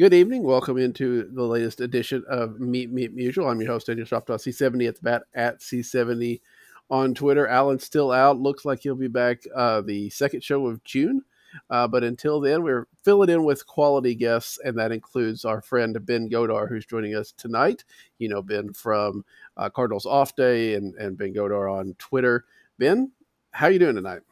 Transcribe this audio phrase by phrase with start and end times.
[0.00, 0.44] Good evening.
[0.44, 3.50] Welcome into the latest edition of Meet Me at Musial.
[3.50, 6.40] I'm your host, Daniel Shoptaw, C70 at the bat at C70
[6.88, 7.46] on Twitter.
[7.46, 8.40] Alan's still out.
[8.40, 11.20] Looks like he'll be back uh, the second show of June.
[11.68, 15.98] Uh, but until then, we're filling in with quality guests, and that includes our friend
[16.06, 17.84] Ben Godar, who's joining us tonight.
[18.18, 19.22] You know, Ben from
[19.58, 22.46] uh, Cardinals Off Day and, and Ben Godar on Twitter.
[22.78, 23.12] Ben,
[23.50, 24.22] how you doing tonight?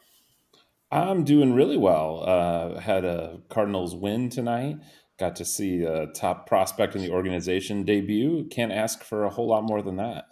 [0.90, 2.24] I'm doing really well.
[2.26, 4.78] Uh, had a Cardinals win tonight.
[5.18, 8.46] Got to see a top prospect in the organization debut.
[8.50, 10.26] Can't ask for a whole lot more than that.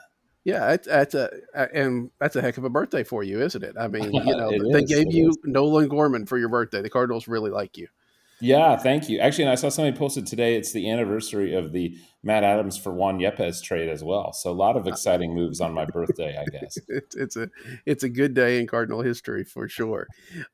[0.44, 1.28] Yeah, that's a
[1.74, 3.74] and that's a heck of a birthday for you, isn't it?
[3.76, 5.38] I mean, you know, they is, gave you is.
[5.42, 6.82] Nolan Gorman for your birthday.
[6.82, 7.88] The Cardinals really like you.
[8.40, 9.18] Yeah, thank you.
[9.18, 10.56] Actually, and I saw somebody posted today.
[10.56, 14.32] It's the anniversary of the Matt Adams for Juan Yepez trade as well.
[14.32, 16.76] So a lot of exciting moves on my birthday, I guess.
[16.88, 17.48] It's, it's a
[17.86, 20.06] it's a good day in Cardinal history for sure.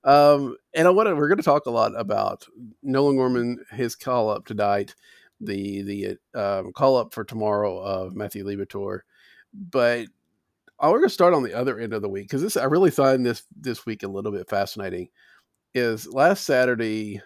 [0.05, 2.47] Um, and I want to we're going to talk a lot about
[2.83, 4.95] Nolan Gorman, his call up tonight,
[5.41, 9.01] the the um, call up for tomorrow of Matthew Liberatore,
[9.53, 10.07] but
[10.79, 12.65] I we're going to start on the other end of the week because this I
[12.65, 15.09] really find this this week a little bit fascinating.
[15.75, 17.23] Is last Saturday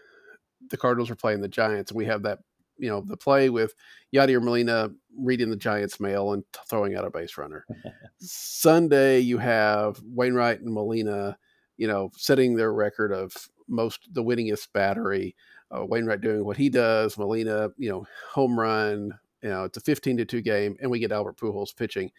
[0.71, 2.41] the Cardinals were playing the Giants, and we have that
[2.79, 3.75] you know the play with
[4.15, 7.65] Yadier Molina reading the Giants' mail and t- throwing out a base runner.
[8.21, 11.37] Sunday you have Wainwright and Molina,
[11.77, 13.33] you know, setting their record of
[13.69, 15.35] most the winningest battery.
[15.75, 19.13] Uh, Wainwright doing what he does, Molina, you know, home run.
[19.43, 22.11] You know, it's a fifteen to two game, and we get Albert Pujols pitching.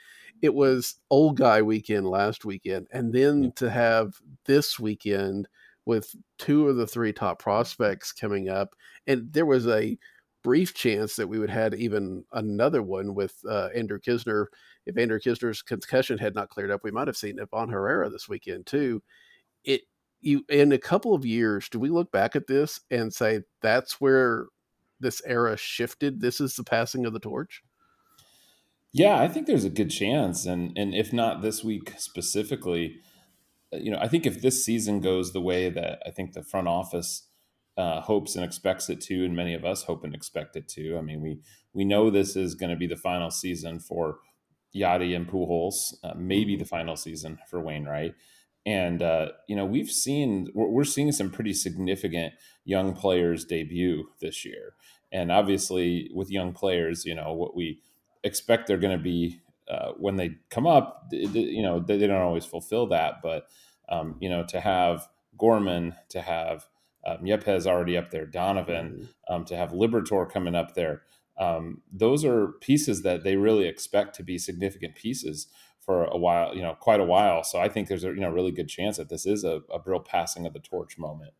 [0.41, 3.49] It was old guy weekend last weekend, and then Yeah.
[3.55, 5.47] to have this weekend
[5.87, 8.75] with two of the three top prospects coming up,
[9.07, 9.97] and there was a
[10.43, 14.47] brief chance that we would had even another one with uh, Andrew Knizner.
[14.85, 18.29] If Andrew Knizner's concussion had not cleared up, we might have seen Ivan Herrera this
[18.29, 19.01] weekend too.
[19.63, 19.81] It
[20.19, 24.01] you in a couple of years, do we look back at this and say that's
[24.01, 24.47] where
[24.99, 26.19] this era shifted?
[26.19, 27.63] This is the passing of the torch.
[28.91, 32.97] Yeah, I think there's a good chance, and and if not this week specifically,
[33.71, 36.67] you know, I think if this season goes the way that I think the front
[36.67, 37.27] office
[37.77, 40.97] uh, hopes and expects it to, and many of us hope and expect it to.
[40.97, 41.39] I mean, we
[41.73, 44.17] we know this is going to be the final season for
[44.75, 48.15] Yadi and Pujols, uh, maybe the final season for Wainwright,
[48.65, 52.33] and uh, you know, we've seen we're, we're seeing some pretty significant
[52.65, 54.73] young players debut this year,
[55.11, 57.81] and obviously with young players, you know, what we
[58.23, 59.39] expect they're going to be
[59.69, 63.15] uh, when they come up, you know, they, they don't always fulfill that.
[63.21, 63.47] But
[63.89, 65.07] um, you know, to have
[65.37, 66.65] Gorman, to have
[67.05, 71.03] um, Yepez already up there, Donovan, um, to have Liberatore coming up there,
[71.37, 75.47] um, those are pieces that they really expect to be significant pieces
[75.79, 77.43] for a while, you know, quite a while.
[77.43, 79.79] So I think there's a you know really good chance that this is a, a
[79.85, 81.33] real passing of the torch moment.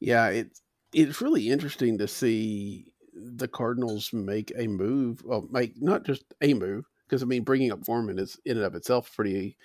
[0.00, 5.22] Yeah, it's it's really interesting to see the Cardinals make a move.
[5.24, 8.66] Well, make not just a move because I mean bringing up Gorman is in and
[8.66, 9.56] of itself pretty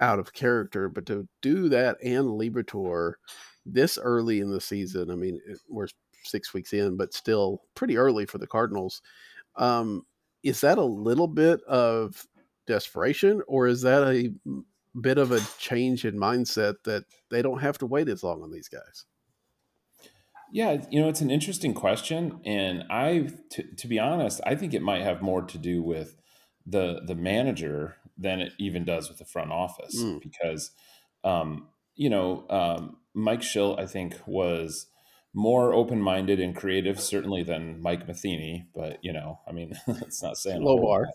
[0.00, 3.14] out of character, but to do that and Liberatore
[3.64, 5.88] this early in the season, I mean we're
[6.24, 9.02] six weeks in, but still pretty early for the Cardinals.
[9.56, 10.02] Um,
[10.42, 12.26] is that a little bit of
[12.66, 14.30] desperation, or is that a
[15.00, 18.50] bit of a change in mindset that they don't have to wait as long on
[18.50, 19.04] these guys?
[20.52, 24.72] Yeah, you know, it's an interesting question, and I, to, to be honest, I think
[24.72, 26.16] it might have more to do with
[26.66, 30.22] the the manager than it even does with the front office, Mm.
[30.22, 30.70] because,
[31.24, 34.86] um, you know, um, Mike Shildt, I think, was
[35.34, 38.66] more open minded and creative, certainly than Mike Matheny.
[38.74, 41.06] But you know, I mean, it's not saying Low bar.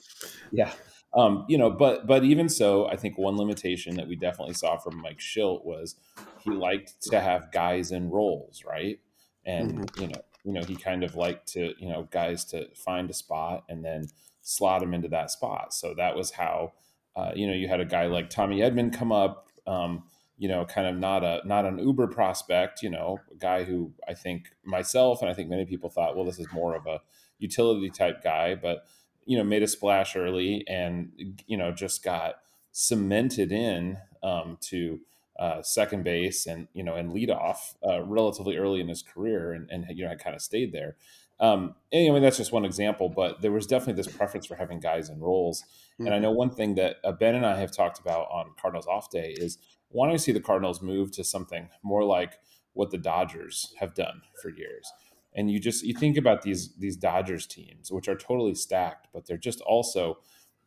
[0.51, 0.71] Yeah.
[1.13, 4.77] Um, you know, but but even so, I think one limitation that we definitely saw
[4.77, 5.95] from Mike Shildt was
[6.43, 8.99] he liked to have guys in roles, right?
[9.45, 13.09] And you know, you know, he kind of liked to, you know, guys to find
[13.09, 14.05] a spot and then
[14.41, 15.73] slot him into that spot.
[15.73, 16.73] So that was how,
[17.15, 20.03] uh, you know, you had a guy like Tommy Edman come up, um,
[20.37, 23.91] you know, kind of not a not an uber prospect, you know, a guy who
[24.07, 27.01] I think myself and I think many people thought, well, this is more of a
[27.39, 28.85] utility type guy, but
[29.25, 31.11] you know, made a splash early and,
[31.45, 32.35] you know, just got
[32.71, 34.99] cemented in um, to
[35.37, 39.53] uh, second base and, you know, and lead off uh, relatively early in his career
[39.53, 40.95] and, and you know, I kind of stayed there.
[41.39, 44.55] Um, and, I mean, that's just one example, but there was definitely this preference for
[44.55, 45.61] having guys in roles.
[45.61, 46.05] Mm-hmm.
[46.05, 46.23] And I mm-hmm.
[46.23, 49.33] know one thing that uh, Ben and I have talked about on Cardinals off day
[49.37, 49.57] is
[49.89, 52.39] wanting to see the Cardinals move to something more like
[52.73, 54.91] what the Dodgers have done for years.
[55.33, 59.27] And you just you think about these these Dodgers teams, which are totally stacked, but
[59.27, 60.17] they're just also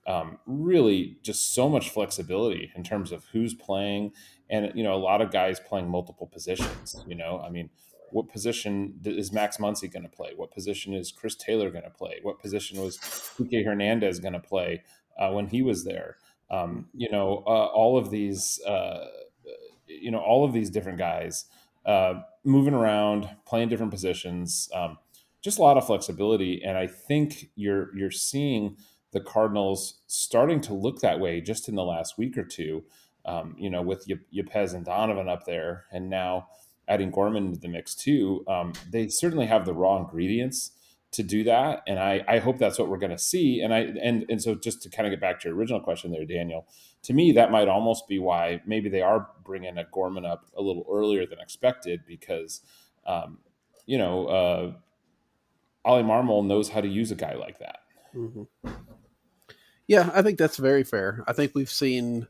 [0.07, 4.13] um, really just so much flexibility in terms of who's playing,
[4.49, 6.97] and you know a lot of guys playing multiple positions.
[7.07, 7.71] You know, I mean,
[8.13, 10.33] what position is Max Muncy going to play?
[10.37, 12.19] What position is Chris Taylor going to play?
[12.23, 14.83] What position was Kike Hernandez going to play
[15.19, 16.17] uh, when he was there?
[16.51, 19.07] Um, you know, uh, all of these, uh,
[19.87, 21.47] you know, all of these different guys
[21.87, 24.99] uh, moving around, playing different positions, um,
[25.41, 26.63] just a lot of flexibility.
[26.63, 28.77] And I think you're you're seeing
[29.13, 32.85] the Cardinals starting to look that way just in the last week or two.
[33.25, 36.49] Um, you know, with Yepez and Donovan up there, and now
[36.89, 38.45] adding Gorman into the mix too.
[38.49, 40.73] Um, they certainly have the raw ingredients
[41.13, 43.61] to do that, and I, I hope that's what we're going to see.
[43.61, 46.11] And I and and so just to kind of get back to your original question
[46.11, 46.67] there, Daniel,
[47.03, 50.63] to me that might almost be why maybe they are bringing a Gorman up a
[50.63, 52.63] little earlier than expected because,
[53.07, 53.39] um,
[53.87, 54.73] you know, uh,
[55.85, 57.81] Oli Marmol knows how to use a guy like that.
[58.15, 58.71] Mm-hmm.
[59.87, 61.23] Yeah, I think that's very fair.
[61.27, 62.29] I think we've seen.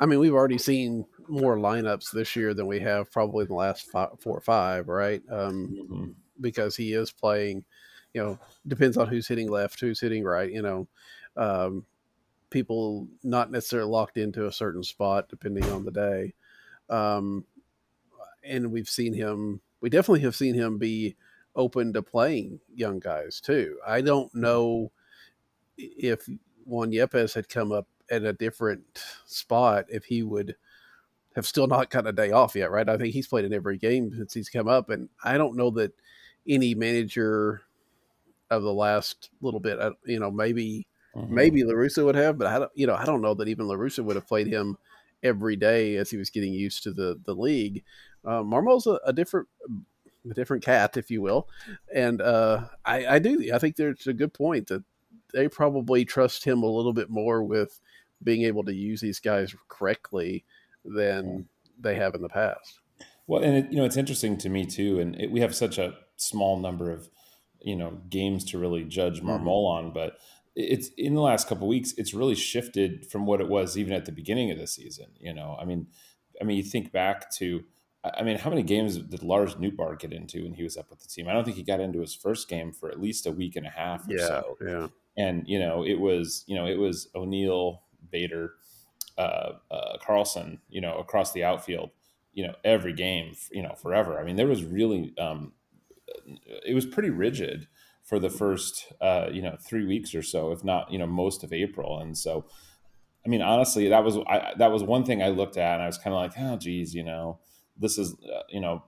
[0.00, 3.54] I mean, we've already seen more lineups this year than we have probably in the
[3.54, 5.22] last five, four or five, right?
[5.30, 6.10] Um, mm-hmm
[6.42, 7.64] because he is playing.
[8.12, 10.50] You know, depends on who's hitting left, who's hitting right.
[10.50, 10.88] You know,
[11.34, 11.86] um,
[12.50, 16.34] people not necessarily locked into a certain spot depending on the day.
[16.90, 17.46] Um,
[18.44, 19.62] and we've seen him.
[19.80, 21.16] We definitely have seen him be
[21.56, 23.78] open to playing young guys too.
[23.86, 24.40] I don't mm-hmm.
[24.42, 24.92] know
[25.78, 26.28] if
[26.66, 30.54] Juan Yepez had come up at a different spot, if he would
[31.34, 32.88] have still not gotten a day off yet, right?
[32.88, 35.70] I think he's played in every game since he's come up, and I don't know
[35.70, 35.92] that
[36.46, 37.62] any manager
[38.50, 40.86] of the last little bit, uh, you know, maybe
[41.16, 41.34] mm-hmm.
[41.34, 43.66] maybe La Russa would have, but I don't, you know, I don't know that even
[43.66, 44.76] La Russa would have played him
[45.22, 47.82] every day as he was getting used to the the league.
[48.24, 49.48] Uh, Marmol's a, a different
[50.30, 51.48] a different cat, if you will,
[51.94, 53.50] and uh, I, I do.
[53.52, 54.84] I think there's a good point that
[55.32, 57.80] they probably trust him a little bit more with
[58.22, 60.44] being able to use these guys correctly
[60.84, 61.48] than
[61.78, 62.80] they have in the past.
[63.26, 65.78] Well, and it, you know, it's interesting to me too, and it, we have such
[65.78, 67.08] a small number of
[67.60, 69.30] you know games to really judge mm-hmm.
[69.30, 70.18] Marmol on, but
[70.54, 74.04] it's in the last couple weeks, it's really shifted from what it was even at
[74.04, 75.06] the beginning of the season.
[75.18, 75.86] You know, I mean,
[76.40, 77.64] I mean, you think back to,
[78.04, 81.00] I mean, how many games did Lars Nootbaar get into when he was up with
[81.00, 81.28] the team?
[81.28, 83.66] I don't think he got into his first game for at least a week and
[83.66, 84.58] a half or yeah, so.
[84.60, 84.88] Yeah.
[85.16, 88.52] And you know, it was you know it was O'Neill, Bader,
[89.18, 91.90] uh, uh, Carlson, you know, across the outfield,
[92.32, 94.18] you know, every game, you know, forever.
[94.18, 95.52] I mean, there was really, um,
[96.66, 97.68] it was pretty rigid
[98.02, 101.44] for the first, uh, you know, three weeks or so, if not, you know, most
[101.44, 101.98] of April.
[102.00, 102.46] And so,
[103.24, 105.86] I mean, honestly, that was I, that was one thing I looked at, and I
[105.86, 107.38] was kind of like, oh, geez, you know,
[107.76, 108.84] this is, uh, you know,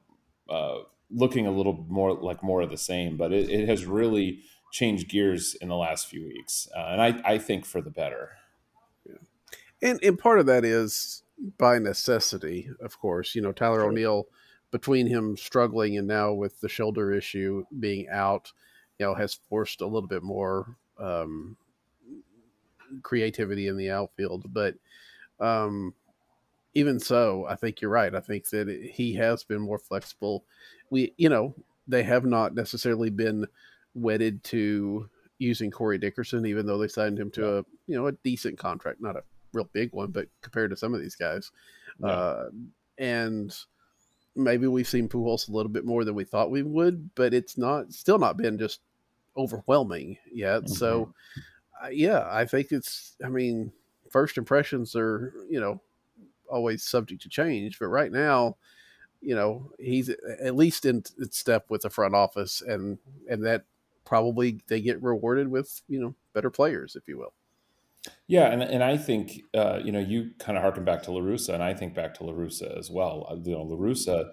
[0.51, 0.79] uh,
[1.11, 3.17] looking a little more like more of the same.
[3.17, 4.41] But it, it has really
[4.73, 8.31] changed gears in the last few weeks, uh, and I, I think for the better
[9.85, 11.23] and and part of that is
[11.59, 13.35] by necessity, of course.
[13.35, 13.91] You know, Tyler sure.
[13.91, 14.27] O'Neill,
[14.71, 18.53] between him struggling and now with the shoulder issue being out,
[18.99, 21.57] you know, has forced a little bit more um,
[23.03, 24.53] creativity in the outfield.
[24.53, 24.75] But
[25.39, 25.95] um,
[26.75, 28.15] even so, I think you're right.
[28.15, 30.45] I think that he has been more flexible.
[30.91, 31.55] We, you know,
[31.87, 33.47] they have not necessarily been
[33.95, 38.13] wedded to using Corey Dickerson, even though they signed him to a you know a
[38.13, 39.23] decent contract, not a
[39.55, 41.51] real big one, but compared to some of these guys,
[42.01, 42.07] yeah.
[42.07, 42.49] uh,
[42.99, 43.57] and
[44.37, 47.57] maybe we've seen Pujols a little bit more than we thought we would, but it's
[47.57, 48.81] not still not been just
[49.37, 50.65] overwhelming yet.
[50.65, 50.75] Mm-hmm.
[50.75, 51.15] So,
[51.83, 53.17] uh, yeah, I think it's.
[53.25, 53.73] I mean,
[54.11, 55.81] first impressions are you know
[56.51, 58.57] always subject to change, but right now,
[59.21, 63.65] you know, he's at least in, in step with the front office, and and that
[64.05, 67.33] probably they get rewarded with you know better players, if you will.
[68.27, 71.21] Yeah, and and I think uh, you know you kind of harken back to La
[71.21, 73.27] Russa, and I think back to La Russa as well.
[73.31, 74.31] Uh, you know, La Russa,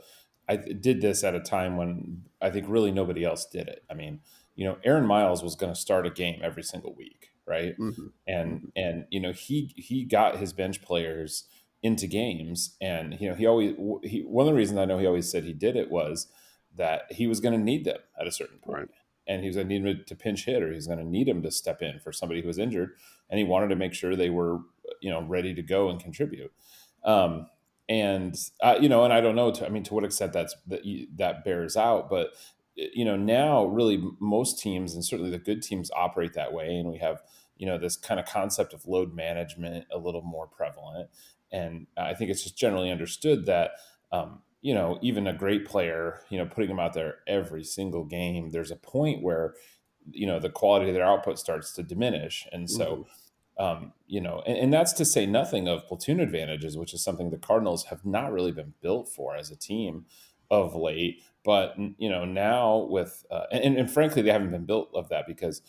[0.48, 3.84] I did this at a time when I think really nobody else did it.
[3.90, 4.22] I mean,
[4.56, 7.78] you know, Aaron Miles was going to start a game every single week, right?
[7.78, 8.08] Mm-hmm.
[8.28, 8.68] And mm-hmm.
[8.76, 11.46] and you know he he got his bench players
[11.84, 15.08] into games, and you know he always he one of the reasons I know he
[15.08, 16.28] always said he did it was
[16.76, 18.80] that he was going to need them at a certain point.
[18.80, 19.01] Right
[19.32, 21.28] and he was going to need him to pinch hit, or he's going to need
[21.28, 22.92] him to step in for somebody who was injured,
[23.30, 24.60] and he wanted to make sure they were,
[25.00, 26.52] you know, ready to go and contribute.
[27.06, 27.48] Um,
[27.88, 30.56] and uh, you know, and I don't know, to, I mean, to what extent that's
[30.68, 30.82] that
[31.16, 32.32] that bears out, but
[32.76, 36.90] you know, now really most teams and certainly the good teams operate that way, and
[36.90, 37.22] we have
[37.58, 41.10] you know this kind of concept of load management a little more prevalent,
[41.52, 43.72] and I think it's just generally understood that.
[44.12, 48.04] Um, you know, even a great player, you know, putting them out there every single
[48.04, 49.56] game, there's a point where,
[50.12, 52.48] you know, the quality of their output starts to diminish.
[52.52, 53.08] And so,
[53.58, 53.64] mm-hmm.
[53.64, 57.30] um, you know, and, and, that's to say nothing of platoon advantages, which is something
[57.30, 60.06] the Cardinals have not really been built for as a team
[60.52, 61.22] of late.
[61.44, 65.26] But, you know, now with, uh, and, and frankly, they haven't been built of that
[65.26, 65.64] because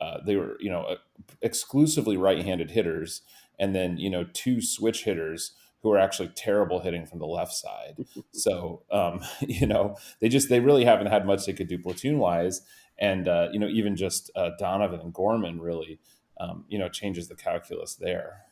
[0.00, 0.96] uh, they were, you know,
[1.42, 3.20] exclusively right handed hitters
[3.58, 7.52] and then, you know, two switch hitters who are actually terrible hitting from the left
[7.52, 7.96] side.
[8.32, 12.18] so um, you know they just they really haven't had much they could do platoon
[12.18, 12.62] wise,
[12.98, 16.00] and uh, you know even just uh, Donovan and Gorman really
[16.40, 18.42] um, you know changes the calculus there.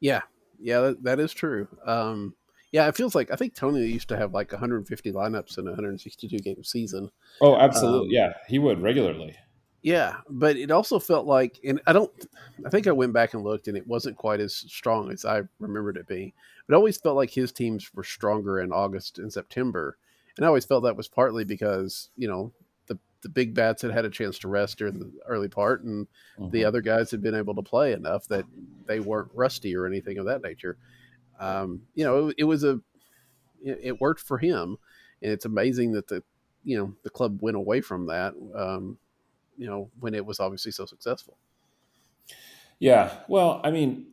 [0.00, 0.22] Yeah,
[0.58, 1.68] yeah, that, that is true.
[1.86, 2.34] Um,
[2.72, 5.70] yeah, it feels like I think Tony used to have like 150 lineups in a
[5.70, 7.10] 162 game season.
[7.40, 8.14] Oh, absolutely.
[8.14, 9.36] Yeah, he would regularly.
[9.82, 12.10] Yeah, but it also felt like, and I don't,
[12.64, 15.42] I think I went back and looked, and it wasn't quite as strong as I
[15.58, 16.32] remembered it being.
[16.66, 19.98] But it always felt like his teams were stronger in August and September,
[20.36, 22.52] and I always felt that was partly because you know
[22.86, 26.06] the the big bats had had a chance to rest during the early part, and
[26.38, 26.50] mm-hmm.
[26.50, 28.44] the other guys had been able to play enough that
[28.86, 30.78] they weren't rusty or anything of that nature.
[31.40, 32.80] Um, you know, it, it was a,
[33.64, 34.76] it, it, worked for him,
[35.20, 36.22] and it's amazing that the
[36.62, 38.34] you know the club went away from that.
[38.54, 38.98] Um,
[39.56, 41.36] you know when it was obviously so successful.
[42.78, 44.12] Yeah, well, I mean,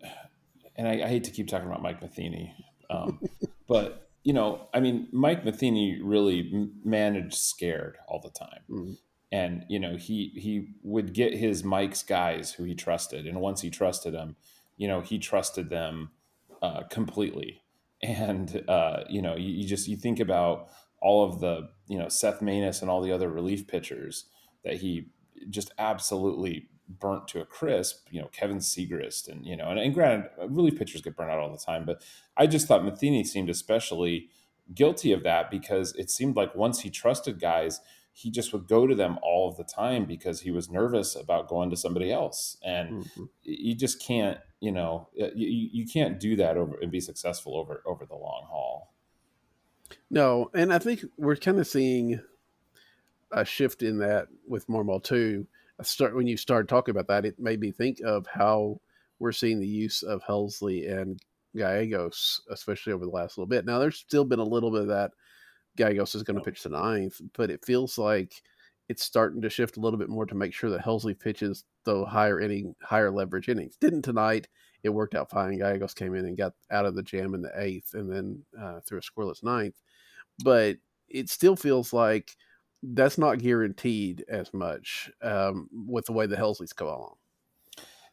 [0.76, 2.54] and I, I hate to keep talking about Mike Matheny,
[2.90, 3.20] um,
[3.68, 8.62] but you know, I mean, Mike Matheny really managed scared all the time.
[8.70, 8.94] Mm-hmm.
[9.32, 13.62] And you know he he would get his Mike's guys who he trusted, and once
[13.62, 14.36] he trusted them,
[14.76, 16.10] you know he trusted them
[16.64, 17.62] uh, completely.
[18.02, 20.70] And uh, you know you, you just you think about
[21.00, 24.26] all of the you know Seth Maness and all the other relief pitchers
[24.64, 25.10] that he
[25.50, 29.94] just absolutely burnt to a crisp, you know, Kevin Siegrist and, you know, and, and
[29.94, 32.02] granted, relief pitchers get burnt out all the time, but
[32.36, 34.30] I just thought Matheny seemed especially
[34.74, 37.80] guilty of that because it seemed like once he trusted guys,
[38.12, 41.48] he just would go to them all of the time because he was nervous about
[41.48, 42.58] going to somebody else.
[42.64, 43.24] And mm-hmm.
[43.44, 47.82] you just can't, you know, you, you can't do that over and be successful over,
[47.86, 48.94] over the long haul.
[50.10, 50.50] No.
[50.54, 52.20] And I think we're kind of seeing
[53.32, 55.48] a shift in that with Marmol too.
[55.80, 58.82] I start when you started talking about that, it made me think of how
[59.20, 61.20] we're seeing the use of Helsley and
[61.56, 63.66] Gallegos, especially over the last little bit.
[63.66, 65.12] Now, there's still been a little bit of that.
[65.78, 68.42] Gallegos is going to pitch the ninth, but it feels like
[68.88, 72.06] it's starting to shift a little bit more to make sure that Helsley pitches the
[72.06, 73.78] higher inning, higher leverage innings.
[73.80, 74.48] Didn't tonight.
[74.84, 75.58] It worked out fine.
[75.58, 78.80] Gallegos came in and got out of the jam in the eighth, and then uh,
[78.82, 79.76] threw a scoreless ninth.
[80.44, 82.36] But it still feels like
[82.82, 87.16] that's not guaranteed as much um, with the way the Helsleys come along.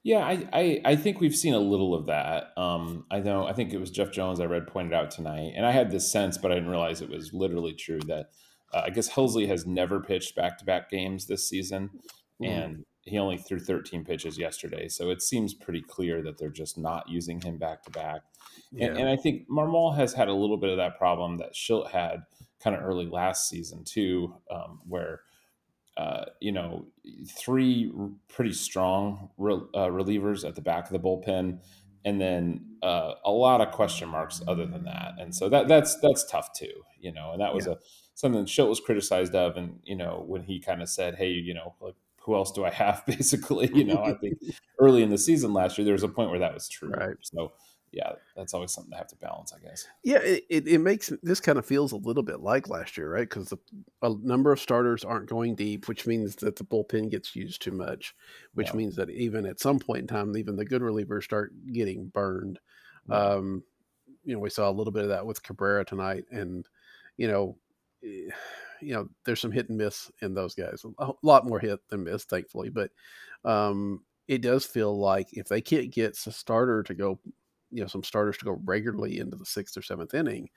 [0.03, 2.53] Yeah, I, I, I, think we've seen a little of that.
[2.57, 5.67] Um, I know, I think it was Jeff Jones I read pointed out tonight, and
[5.67, 8.27] I had this sense, but I didn't realize it was literally true that
[8.73, 11.91] uh, I guess Helsley has never pitched back to back games this season,
[12.41, 12.45] mm-hmm.
[12.45, 14.89] and he only threw 13 pitches yesterday.
[14.89, 18.23] So it seems pretty clear that they're just not using him back to back.
[18.79, 22.25] And I think Marmol has had a little bit of that problem that Shildt had
[22.63, 25.21] kind of early last season too, um, where
[25.97, 26.87] uh, you know
[27.29, 27.91] three
[28.29, 31.59] pretty strong re- uh, relievers at the back of the bullpen,
[32.05, 35.97] and then uh, a lot of question marks other than that, and so that that's
[36.01, 37.73] that's tough too, you know, and that was yeah.
[37.73, 37.77] a
[38.15, 41.55] something Shildt was criticized of, and you know when he kind of said, hey, you
[41.55, 41.95] know, like
[42.27, 43.05] who else do I have?
[43.07, 44.39] Basically, you know, I think
[44.81, 46.91] early in the season last year there was a point where that was true.
[46.91, 47.17] Right.
[47.23, 47.53] So
[47.97, 49.89] yeah, that's always something to have to balance, I guess.
[50.05, 53.11] Yeah, it, it, it makes this kind of feels a little bit like last year,
[53.11, 53.27] right?
[53.27, 53.55] Because
[54.03, 57.71] a number of starters aren't going deep, which means that the bullpen gets used too
[57.71, 58.15] much,
[58.53, 58.77] which yeah.
[58.77, 62.59] means that even at some point in time, even the good relievers start getting burned.
[63.09, 63.63] Um,
[64.25, 66.69] you know, we saw a little bit of that with Cabrera tonight, and
[67.17, 67.57] you know,
[68.05, 68.29] eh,
[68.83, 70.85] you know, there's some hit and miss in those guys.
[70.99, 72.91] A lot more hit than miss, thankfully, but
[73.43, 77.19] um, it does feel like if they can't get a starter to go
[77.71, 80.49] you know some starters to go regularly into the sixth or seventh inning,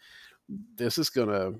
[0.75, 1.54] this is gonna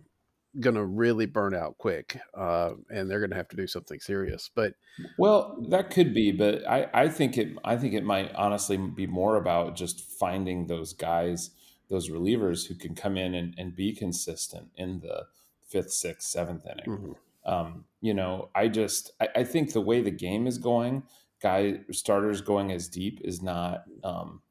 [0.60, 4.50] gonna really burn out quick, uh, and they're gonna have to do something serious.
[4.54, 4.74] But
[5.18, 9.08] well, that could be, but I I think it I think it might honestly be
[9.08, 11.52] more about just finding those guys,
[11.90, 15.26] those relievers who can come in and, and be consistent in the
[15.68, 16.86] fifth, sixth, seventh inning.
[16.86, 17.12] Mm-hmm.
[17.52, 21.04] Um, you know, I just I, I, think the way the game is going,
[21.42, 24.42] guy starters going as deep is not um,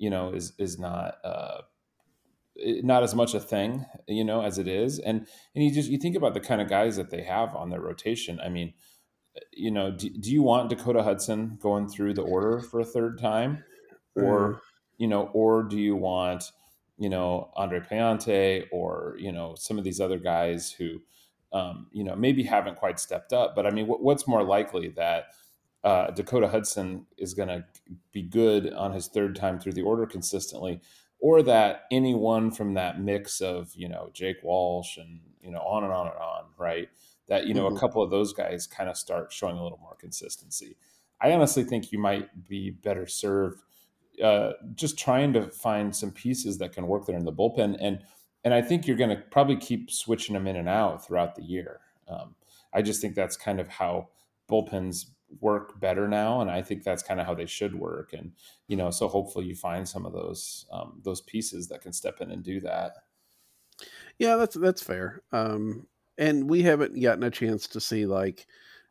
[0.00, 1.60] you know is is not uh,
[2.56, 4.98] not as much a thing, you know, as it is.
[4.98, 7.68] And and you just you think about the kind of guys that they have on
[7.68, 8.40] their rotation.
[8.40, 8.72] I mean,
[9.52, 13.18] you know, do, do you want Dakota Hudson going through the order for a third
[13.18, 13.62] time,
[14.16, 14.60] or mm.
[14.96, 16.50] you know, or do you want
[16.98, 21.02] you know Andre Pallante or you know some of these other guys who
[21.52, 23.54] um, you know maybe haven't quite stepped up?
[23.54, 25.26] But I mean, what, what's more likely that
[25.82, 27.64] uh, Dakota Hudson is going to
[28.12, 30.80] be good on his third time through the order consistently,
[31.18, 35.84] or that anyone from that mix of you know Jake Walsh and you know on
[35.84, 36.88] and on and on, right?
[37.28, 37.76] That you know mm-hmm.
[37.76, 40.76] a couple of those guys kind of start showing a little more consistency.
[41.20, 43.62] I honestly think you might be better served
[44.22, 48.00] uh, just trying to find some pieces that can work there in the bullpen, and
[48.44, 51.42] and I think you're going to probably keep switching them in and out throughout the
[51.42, 51.80] year.
[52.08, 52.34] Um,
[52.72, 54.08] I just think that's kind of how
[54.50, 55.06] bullpens
[55.40, 58.32] work better now and i think that's kind of how they should work and
[58.66, 62.20] you know so hopefully you find some of those um, those pieces that can step
[62.20, 62.94] in and do that.
[64.18, 65.86] Yeah that's that's fair um,
[66.18, 68.46] and we haven't gotten a chance to see like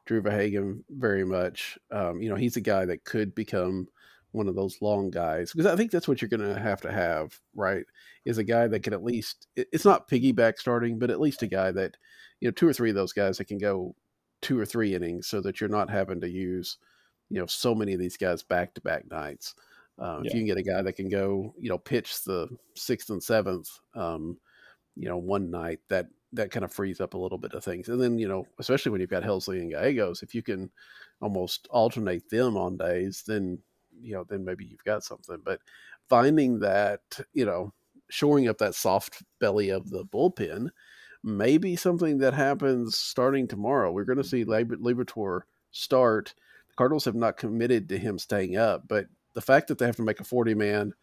[0.05, 3.88] drew Verhagen very much um, you know he's a guy that could become
[4.31, 7.39] one of those long guys because i think that's what you're to have to have
[7.55, 7.84] right
[8.25, 11.48] is a guy that can at least it's not piggyback starting but at least a
[11.48, 11.98] guy that
[12.39, 13.96] you know two or three of those guys that can go
[14.41, 16.77] two or three innings so that you're not having to use,
[17.29, 19.55] you know, so many of these guys back to back nights.
[20.00, 20.27] Uh, yeah.
[20.27, 23.22] If you can get a guy that can go, you know, pitch the sixth and
[23.22, 24.38] seventh, um,
[24.96, 27.89] you know, one night, that that kind of frees up a little bit of things.
[27.89, 30.69] And then, you know, especially when you've got Helsley and Gallegos, if you can
[31.22, 33.60] almost alternate them on days, then
[34.01, 35.39] you know, then maybe you've got something.
[35.43, 35.60] But
[36.08, 37.02] finding that,
[37.34, 37.73] you know,
[38.10, 40.69] shoring up that soft belly of the bullpen
[41.23, 43.91] maybe something that happens starting tomorrow.
[43.91, 46.34] We're going to see Liberatore start.
[46.69, 49.97] The Cardinals have not committed to him staying up, but the fact that they have
[49.97, 50.93] to make a 40 man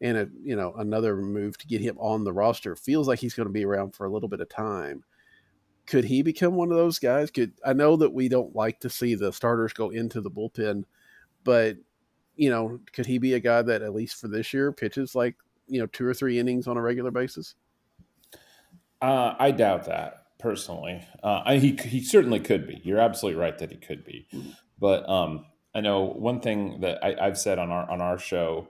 [0.00, 3.34] and a you know another move to get him on the roster feels like he's
[3.34, 5.04] going to be around for a little bit of time.
[5.86, 7.30] Could he become one of those guys?
[7.30, 10.84] Could I know that we don't like to see the starters go into the bullpen,
[11.44, 11.76] but
[12.34, 15.36] you know, could he be a guy that at least for this year pitches like
[15.68, 17.54] you know two or three innings on a regular basis?
[19.02, 21.04] Uh, I doubt that personally.
[21.22, 22.80] Uh, I, he he certainly could be.
[22.84, 24.28] You're absolutely right that he could be.
[24.78, 28.68] But um, I know one thing that I, have said on our on our show.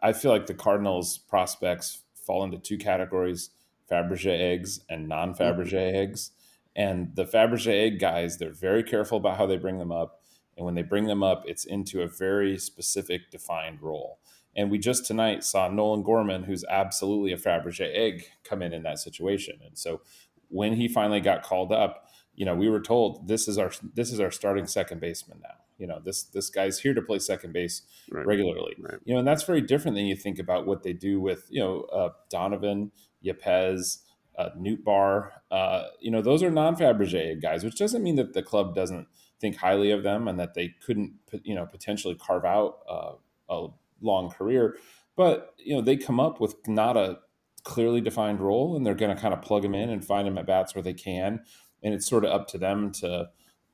[0.00, 3.50] I feel like the Cardinals prospects fall into two categories:
[3.90, 5.96] Fabergé eggs and non-Fabergé mm-hmm.
[5.96, 6.30] eggs.
[6.74, 10.22] And the Fabergé egg guys, they're very careful about how they bring them up.
[10.56, 14.18] And when they bring them up, it's into a very specific, defined role.
[14.56, 18.82] And we just tonight saw Nolan Gorman, who's absolutely a Fabergé egg, come in in
[18.82, 19.58] that situation.
[19.64, 20.02] And so
[20.48, 24.12] when he finally got called up, you know, we were told this is our this
[24.12, 25.56] is our starting second baseman now.
[25.78, 28.26] You know, this this guy's here to play second base right.
[28.26, 28.76] regularly.
[28.78, 28.98] Right.
[29.04, 31.60] You know, and that's very different than you think about what they do with you
[31.60, 32.92] know uh, Donovan,
[33.24, 33.98] Yepez,
[34.38, 34.50] uh,
[34.84, 35.32] Bar.
[35.50, 39.08] Uh, you know, those are non-Fabergé guys, which doesn't mean that the club doesn't
[39.40, 43.12] think highly of them and that they couldn't you know potentially carve out uh,
[43.50, 43.68] a
[44.02, 44.76] long career.
[45.16, 47.18] But you know, they come up with not a
[47.64, 50.38] clearly defined role, and they're going to kind of plug them in and find them
[50.38, 51.40] at bats where they can,
[51.82, 53.28] and it's sort of up to them to,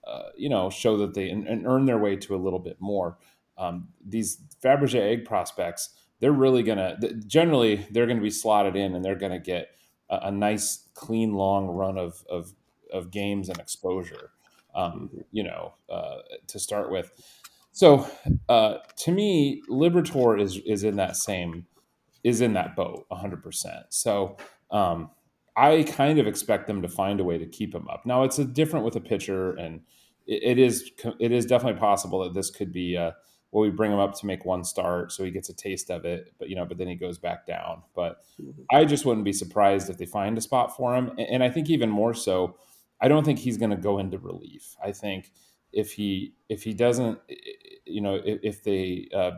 [0.06, 2.76] uh, you know, show that they and, and, earn their way to a little bit
[2.80, 3.18] more.
[3.56, 8.76] Um, these Fabergé egg prospects, they're really going to generally they're going to be slotted
[8.76, 9.70] in, and they're going to get
[10.10, 12.52] a, a, nice, clean, long run of of,
[12.92, 14.30] of games and exposure.
[14.74, 17.10] Um, you know, uh, to start with.
[17.78, 18.10] So
[18.48, 21.64] uh, to me, Liberatore is is in that same
[22.24, 23.84] is in that boat 100%.
[23.90, 24.36] So
[24.72, 25.10] um,
[25.56, 28.04] I kind of expect them to find a way to keep him up.
[28.04, 29.82] Now it's different with a pitcher, and
[30.26, 33.12] it, it is it is definitely possible that this could be uh,
[33.52, 36.04] well, we bring him up to make one start, so he gets a taste of
[36.04, 37.84] it, but you know, but then he goes back down.
[37.94, 38.62] But mm-hmm.
[38.72, 41.50] I just wouldn't be surprised if they find a spot for him, and, and I
[41.50, 42.56] think even more so,
[43.00, 44.74] I don't think he's going to go into relief.
[44.84, 45.30] I think
[45.72, 47.18] if he if he doesn't,
[47.84, 49.32] you know, if, if they uh,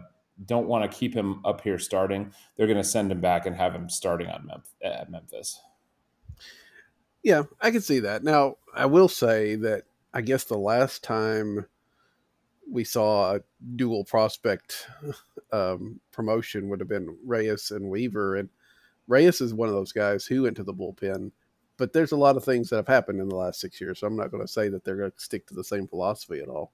[0.46, 3.56] don't want to keep him up here starting, they're going to send him back and
[3.56, 4.48] have him starting on
[4.82, 5.60] at Memphis.
[7.22, 8.24] Yeah, I can see that.
[8.24, 11.66] Now, I will say that I guess the last time
[12.70, 13.40] we saw a
[13.76, 14.86] dual prospect
[15.52, 18.48] um, promotion would have been Reyes and Weaver, and
[19.08, 21.32] Reyes is one of those guys who went to the bullpen
[21.80, 24.06] but there's a lot of things that have happened in the last six years, so
[24.06, 26.48] I'm not going to say that they're going to stick to the same philosophy at
[26.48, 26.72] all.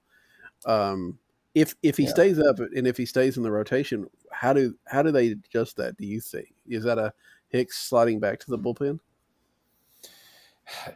[0.67, 1.17] Um,
[1.55, 2.11] if if he yeah.
[2.11, 5.77] stays up and if he stays in the rotation, how do how do they adjust
[5.77, 5.97] that?
[5.97, 7.15] Do you think is that a
[7.49, 8.99] Hicks sliding back to the bullpen?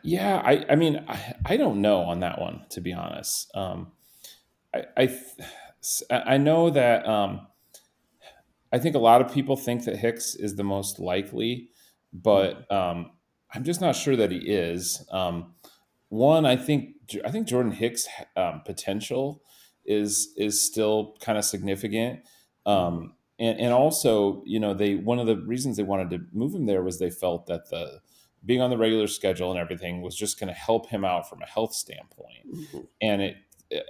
[0.02, 3.54] Yeah, I, I mean, I, I don't know on that one to be honest.
[3.54, 3.92] Um,
[4.74, 5.18] I, I,
[6.10, 7.46] I know that um,
[8.72, 11.70] I think a lot of people think that Hicks is the most likely,
[12.12, 12.74] but mm-hmm.
[12.74, 13.10] um,
[13.52, 15.04] I'm just not sure that he is.
[15.10, 15.54] Um,
[16.08, 19.42] one, I think I think Jordan Hicks' um, potential
[19.84, 22.20] is is still kind of significant.
[22.66, 26.54] Um, and, and also, you know, they one of the reasons they wanted to move
[26.54, 28.00] him there was they felt that the
[28.44, 31.42] being on the regular schedule and everything was just going to help him out from
[31.42, 32.46] a health standpoint.
[32.54, 32.78] Mm-hmm.
[33.00, 33.36] And it,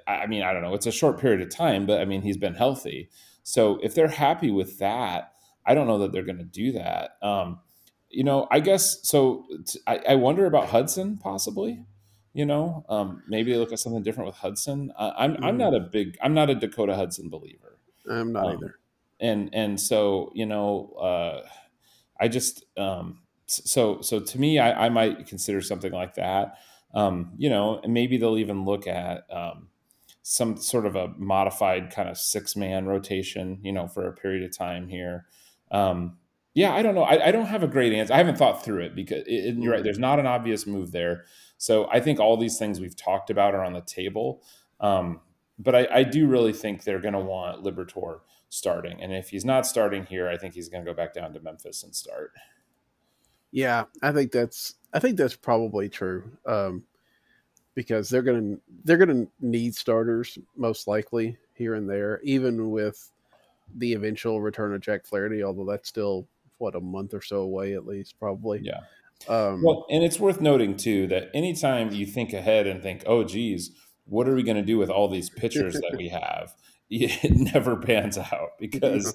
[0.07, 2.37] I mean, I don't know, it's a short period of time, but I mean, he's
[2.37, 3.11] been healthy.
[3.43, 5.33] So if they're happy with that,
[5.65, 7.13] I don't know that they're going to do that.
[7.23, 7.61] Um,
[8.11, 9.47] you know, I guess so.
[9.65, 11.85] T- I, I wonder about Hudson possibly.
[12.33, 14.93] You know, um, maybe they look at something different with Hudson.
[14.97, 15.45] Uh, I'm mm-hmm.
[15.45, 17.79] I'm not a big I'm not a Dakota Hudson believer.
[18.09, 18.79] I'm not um, either.
[19.21, 21.49] And and so you know, uh,
[22.21, 26.59] I just um, so so to me, I, I might consider something like that.
[26.95, 29.69] Um, you know, and maybe they'll even look at um,
[30.23, 33.59] some sort of a modified kind of six man rotation.
[33.63, 35.27] You know, for a period of time here.
[35.73, 36.19] Um,
[36.55, 37.03] yeah, I don't know.
[37.03, 38.13] I, I, don't have a great answer.
[38.13, 39.79] I haven't thought through it because it, you're right.
[39.79, 39.85] Mm-hmm.
[39.85, 41.25] There's not an obvious move there.
[41.59, 44.43] So I think all these things we've talked about are on the table.
[44.81, 45.21] Um,
[45.59, 49.03] but I, I, do really think they're going to want Liberatore starting.
[49.03, 51.41] And if he's not starting here, I think he's going to go back down to
[51.41, 52.33] Memphis and start.
[53.53, 56.31] Yeah, I think that's I think that's probably true.
[56.47, 56.85] Um,
[57.75, 63.11] because they're gonna they're gonna need starters most likely here and there, even with
[63.77, 66.27] the eventual return of Jack Flaherty, although that's still
[66.61, 68.61] what a month or so away at least, probably.
[68.63, 68.81] Yeah.
[69.29, 73.23] Um, well, and it's worth noting too that anytime you think ahead and think, "Oh,
[73.25, 73.71] geez,
[74.07, 76.55] what are we going to do with all these pitchers that we have?"
[76.93, 79.15] It never pans out because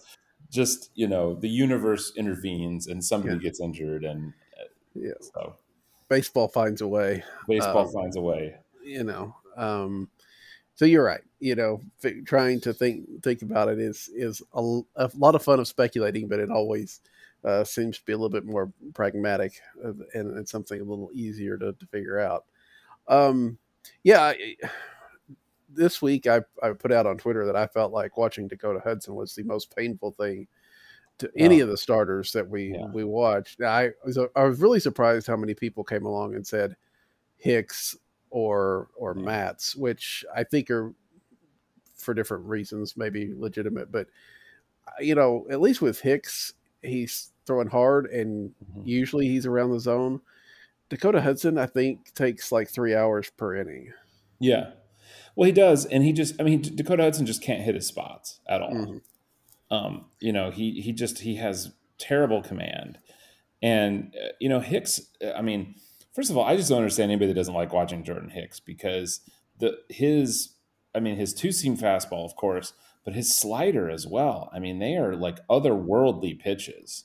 [0.49, 3.41] just you know the universe intervenes and somebody yeah.
[3.41, 5.55] gets injured and uh, yeah so
[6.10, 10.10] baseball finds a way baseball um, finds a way you know um,
[10.75, 11.81] so you're right you know
[12.25, 16.27] trying to think think about it is is a, a lot of fun of speculating
[16.27, 17.01] but it always
[17.45, 19.53] uh, seems to be a little bit more pragmatic
[19.84, 22.45] and, and something a little easier to, to figure out
[23.08, 23.58] um,
[24.03, 24.55] yeah I,
[25.69, 29.15] this week I, I put out on Twitter that I felt like watching Dakota Hudson
[29.15, 30.47] was the most painful thing
[31.17, 32.88] to any of the starters that we yeah.
[32.88, 33.62] we watched.
[33.62, 36.75] I was I was really surprised how many people came along and said
[37.38, 37.95] Hicks
[38.29, 39.23] or or yeah.
[39.23, 40.93] Matz, which I think are
[41.95, 44.08] for different reasons, maybe legitimate, but
[44.88, 48.81] uh, you know, at least with Hicks, he's throwing hard and mm-hmm.
[48.88, 50.21] usually he's around the zone.
[50.89, 53.91] Dakota Hudson, I think, takes like three hours per inning.
[54.39, 54.71] Yeah,
[55.36, 58.62] well, he does, and he just—I mean, Dakota Hudson just can't hit his spots at
[58.62, 58.73] all.
[58.73, 59.75] Mm-hmm.
[59.75, 62.99] Um, you know, he he just he has terrible command,
[63.62, 65.01] and uh, you know Hicks.
[65.36, 65.75] I mean,
[66.13, 69.21] first of all, I just don't understand anybody that doesn't like watching Jordan Hicks because
[69.60, 70.53] the his,
[70.93, 74.49] I mean, his two seam fastball, of course, but his slider as well.
[74.53, 77.03] I mean, they are like otherworldly pitches.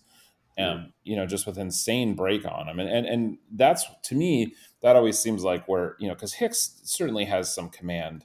[0.59, 4.55] Um, you know, just with insane break on them, and and and that's to me
[4.83, 8.25] that always seems like where you know because Hicks certainly has some command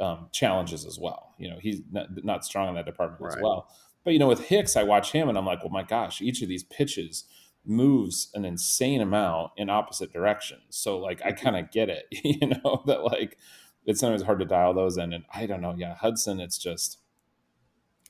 [0.00, 1.34] um, challenges as well.
[1.38, 3.36] You know, he's not, not strong in that department right.
[3.36, 3.68] as well.
[4.04, 6.42] But you know, with Hicks, I watch him and I'm like, well, my gosh, each
[6.42, 7.24] of these pitches
[7.64, 10.62] moves an insane amount in opposite directions.
[10.70, 11.44] So like, I mm-hmm.
[11.44, 12.06] kind of get it.
[12.24, 13.38] You know that like
[13.84, 15.12] it's sometimes hard to dial those in.
[15.12, 15.74] And I don't know.
[15.76, 16.98] Yeah, Hudson, it's just.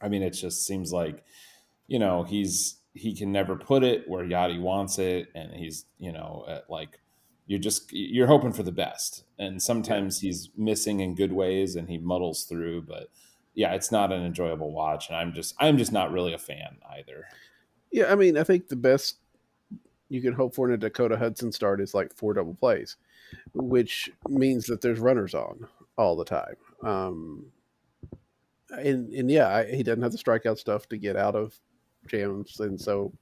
[0.00, 1.22] I mean, it just seems like,
[1.86, 6.12] you know, he's he can never put it where Yadi wants it, and he's you
[6.12, 7.00] know at like
[7.46, 9.24] you're just you're hoping for the best.
[9.38, 13.08] And sometimes he's missing in good ways and he muddles through but
[13.54, 16.76] yeah it's not an enjoyable watch and i'm just i'm just not really a fan
[16.96, 17.26] either.
[17.90, 19.18] Yeah i mean i think the best
[20.08, 22.96] you can hope for in a dakota hudson start is like four double plays
[23.54, 26.56] which means that there's runners on all the time.
[26.82, 27.46] Um
[28.70, 31.58] and and yeah I, he doesn't have the strikeout stuff to get out of
[32.06, 33.12] jams and so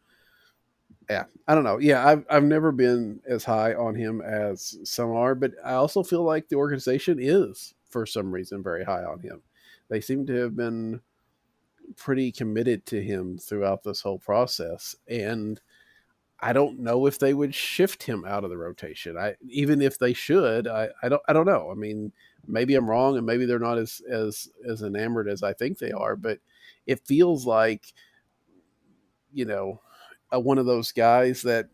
[1.08, 1.78] yeah, I don't know.
[1.78, 6.02] Yeah, I've I've never been as high on him as some are, but I also
[6.02, 9.42] feel like the organization is for some reason very high on him.
[9.88, 11.00] They seem to have been
[11.96, 15.60] pretty committed to him throughout this whole process, and
[16.40, 19.16] I don't know if they would shift him out of the rotation.
[19.18, 21.70] I even if they should, I, I don't I don't know.
[21.70, 22.12] I mean,
[22.46, 25.92] maybe I'm wrong, and maybe they're not as as as enamored as I think they
[25.92, 26.38] are, but
[26.86, 27.92] it feels like
[29.32, 29.80] you know
[30.32, 31.68] a, one of those guys that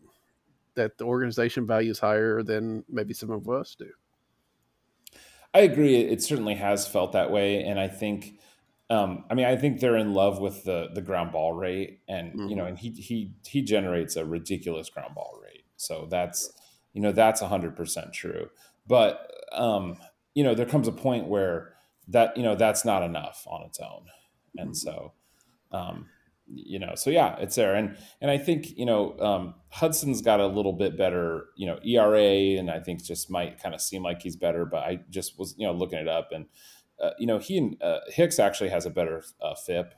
[0.75, 3.89] that the organization values higher than maybe some of us do.
[5.53, 5.95] I agree.
[5.95, 8.37] It certainly has felt that way, and I think,
[8.91, 12.33] um, I mean, I think they're in love with the the ground ball rate, and
[12.33, 12.47] mm-hmm.
[12.49, 12.69] you know, mm-hmm.
[12.69, 15.65] and he he he generates a ridiculous ground ball rate.
[15.77, 16.51] So that's
[16.97, 18.49] you know, that's 100% true.
[18.87, 19.97] But, um,
[20.33, 21.75] you know, there comes a point where
[22.07, 24.05] that, you know, that's not enough on its own.
[24.57, 25.13] And so,
[25.71, 26.07] um,
[26.53, 27.75] you know, so yeah, it's there.
[27.75, 31.79] And, and I think, you know, um, Hudson's got a little bit better, you know,
[31.85, 35.37] ERA, and I think just might kind of seem like he's better, but I just
[35.37, 36.45] was, you know, looking it up and,
[37.01, 39.93] uh, you know, he and uh, Hicks actually has a better uh, FIP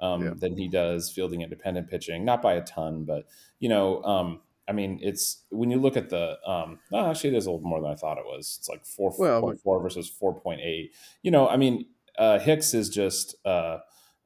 [0.00, 0.30] um, yeah.
[0.36, 3.26] than he does fielding independent pitching, not by a ton, but
[3.60, 7.36] you know, um, I mean, it's when you look at the, um, well, actually, it
[7.36, 8.56] is a little more than I thought it was.
[8.58, 10.92] It's like four point well, four versus four point eight.
[11.22, 11.84] You know, I mean,
[12.18, 13.36] uh, Hicks is just.
[13.44, 13.78] Uh,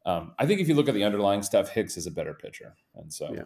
[0.06, 2.74] um, I think if you look at the underlying stuff, Hicks is a better pitcher,
[2.94, 3.44] and so yeah.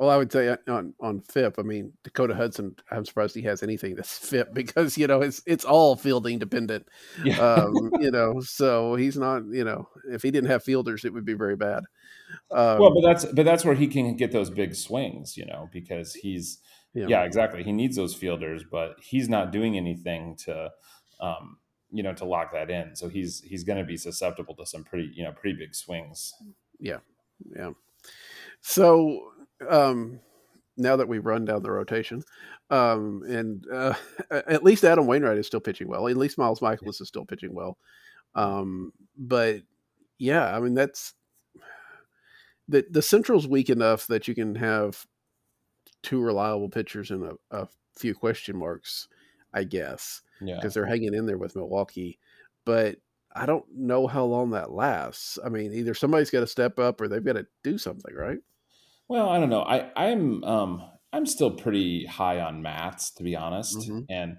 [0.00, 1.58] Well, I would say on on FIP.
[1.58, 2.74] I mean, Dakota Hudson.
[2.90, 6.88] I'm surprised he has anything that's FIP because you know it's it's all fielding dependent.
[7.24, 7.38] Yeah.
[7.38, 9.42] Um, you know, so he's not.
[9.50, 11.82] You know, if he didn't have fielders, it would be very bad.
[12.50, 15.36] Um, well, but that's but that's where he can get those big swings.
[15.36, 16.60] You know, because he's
[16.94, 17.62] yeah, yeah exactly.
[17.62, 20.70] He needs those fielders, but he's not doing anything to.
[21.20, 21.58] Um,
[21.92, 22.94] you know to lock that in.
[22.96, 26.32] So he's he's going to be susceptible to some pretty you know pretty big swings.
[26.78, 26.98] Yeah.
[27.56, 27.70] Yeah.
[28.60, 29.32] So
[29.68, 30.20] um,
[30.76, 32.22] now that we've run down the rotation,
[32.70, 33.94] um, and uh,
[34.30, 36.08] at least Adam Wainwright is still pitching well.
[36.08, 37.78] At least Miles Mikolas is still pitching well.
[38.34, 39.62] Um, but
[40.18, 41.14] yeah, I mean that's
[42.68, 45.04] the the Central's weak enough that you can have
[46.02, 49.08] two reliable pitchers and a, a few question marks,
[49.52, 50.68] I guess, because yeah.
[50.68, 52.18] they're hanging in there with Milwaukee.
[52.64, 52.96] But
[53.34, 55.38] I don't know how long that lasts.
[55.44, 58.38] I mean, either somebody's got to step up or they've got to do something, right?
[59.08, 59.62] Well, I don't know.
[59.62, 60.82] I I'm um
[61.12, 64.00] I'm still pretty high on Matz to be honest, mm-hmm.
[64.08, 64.36] and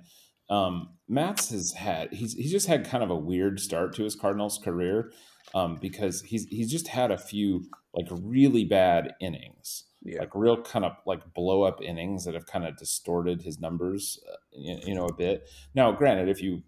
[0.50, 4.16] um, Matz has had he's he's just had kind of a weird start to his
[4.16, 5.12] Cardinals career
[5.56, 10.20] um, because he's he's just had a few like really bad innings, yeah.
[10.20, 14.20] like real kind of like blow up innings that have kind of distorted his numbers,
[14.32, 15.48] uh, you, you know, a bit.
[15.76, 16.64] Now, granted, if you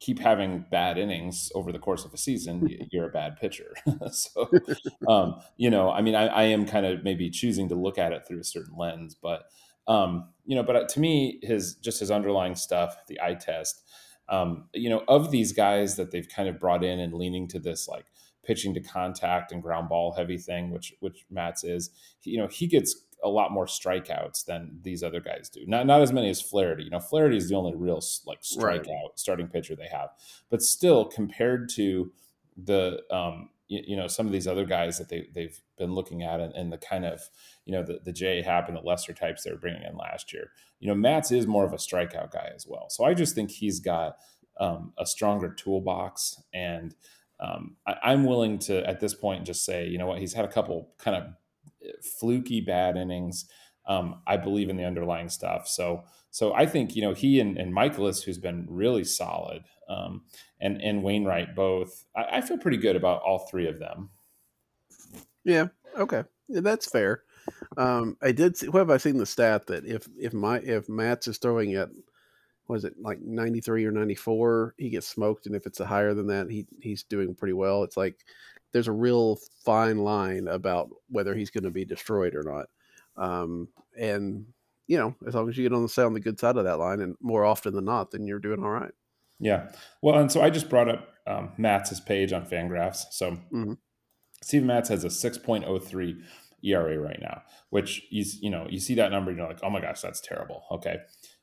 [0.00, 3.74] keep having bad innings over the course of a season, you're a bad pitcher.
[4.10, 4.50] so,
[5.08, 8.12] um, you know, I mean, I, I, am kind of maybe choosing to look at
[8.12, 9.44] it through a certain lens, but
[9.86, 13.82] um, you know, but uh, to me, his just his underlying stuff, the eye test,
[14.28, 17.58] um, you know, of these guys that they've kind of brought in and leaning to
[17.58, 18.06] this like
[18.44, 21.90] pitching to contact and ground ball heavy thing, which which Matz is,
[22.22, 25.64] you know, he gets a lot more strikeouts than these other guys do.
[25.66, 26.84] Not not as many as Flaherty.
[26.84, 29.10] You know, Flaherty is the only real like strikeout right.
[29.16, 30.10] starting pitcher they have,
[30.50, 32.12] but still compared to
[32.56, 36.22] the um, you, you, know some of these other guys that they they've been looking
[36.22, 37.22] at and, and the kind of
[37.64, 40.32] you know the the J Happ and the lesser types they were bringing in last
[40.32, 40.50] year.
[40.80, 42.90] You know, Matz is more of a strikeout guy as well.
[42.90, 44.18] So I just think he's got
[44.60, 46.94] um, a stronger toolbox and.
[47.40, 50.44] Um, I, I'm willing to, at this point, just say, you know what, he's had
[50.44, 51.24] a couple kind of
[52.02, 53.46] fluky bad innings.
[53.86, 55.68] Um, I believe in the underlying stuff.
[55.68, 60.22] So, so I think you know he and, and Mikolas, who's been really solid, um,
[60.60, 62.04] and and Wainwright both.
[62.16, 64.10] I, I, feel pretty good about all three of them.
[65.44, 65.68] Yeah.
[65.96, 66.24] Okay.
[66.48, 67.22] Yeah, that's fair.
[67.76, 68.68] Um, I did see.
[68.68, 71.90] What have I seen the stat that if if my if Matz is throwing at
[72.68, 76.26] was it like 93 or 94 he gets smoked and if it's a higher than
[76.26, 78.24] that he he's doing pretty well it's like
[78.74, 82.66] there's a real fine line about whether he's going to be destroyed or not.
[83.16, 84.46] Um, and
[84.88, 86.64] you know, as long as you get on the stay on the good side of
[86.64, 88.90] that line, and more often than not, then you're doing all right.
[89.40, 89.70] Yeah.
[90.02, 93.04] Well, and so I just brought up um, Matz's page on Fangraphs.
[93.12, 93.74] So mm-hmm.
[94.42, 96.20] Steven Matz has a 6.03
[96.64, 99.80] ERA right now, which you you know you see that number, you're like, oh my
[99.80, 100.64] gosh, that's terrible.
[100.72, 100.98] Okay.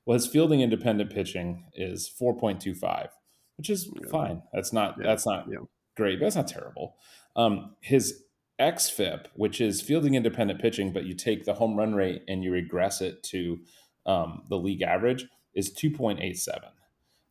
[0.06, 3.10] Well, his fielding independent pitching is 4.25,
[3.58, 4.10] which is yeah.
[4.10, 4.42] fine.
[4.54, 5.08] That's not yeah.
[5.08, 5.60] that's not yeah.
[5.96, 6.96] great, but that's not terrible.
[7.36, 8.24] Um, his
[8.60, 12.52] XFIP, which is fielding independent pitching, but you take the home run rate and you
[12.52, 13.60] regress it to
[14.06, 16.60] um, the league average, is 2.87.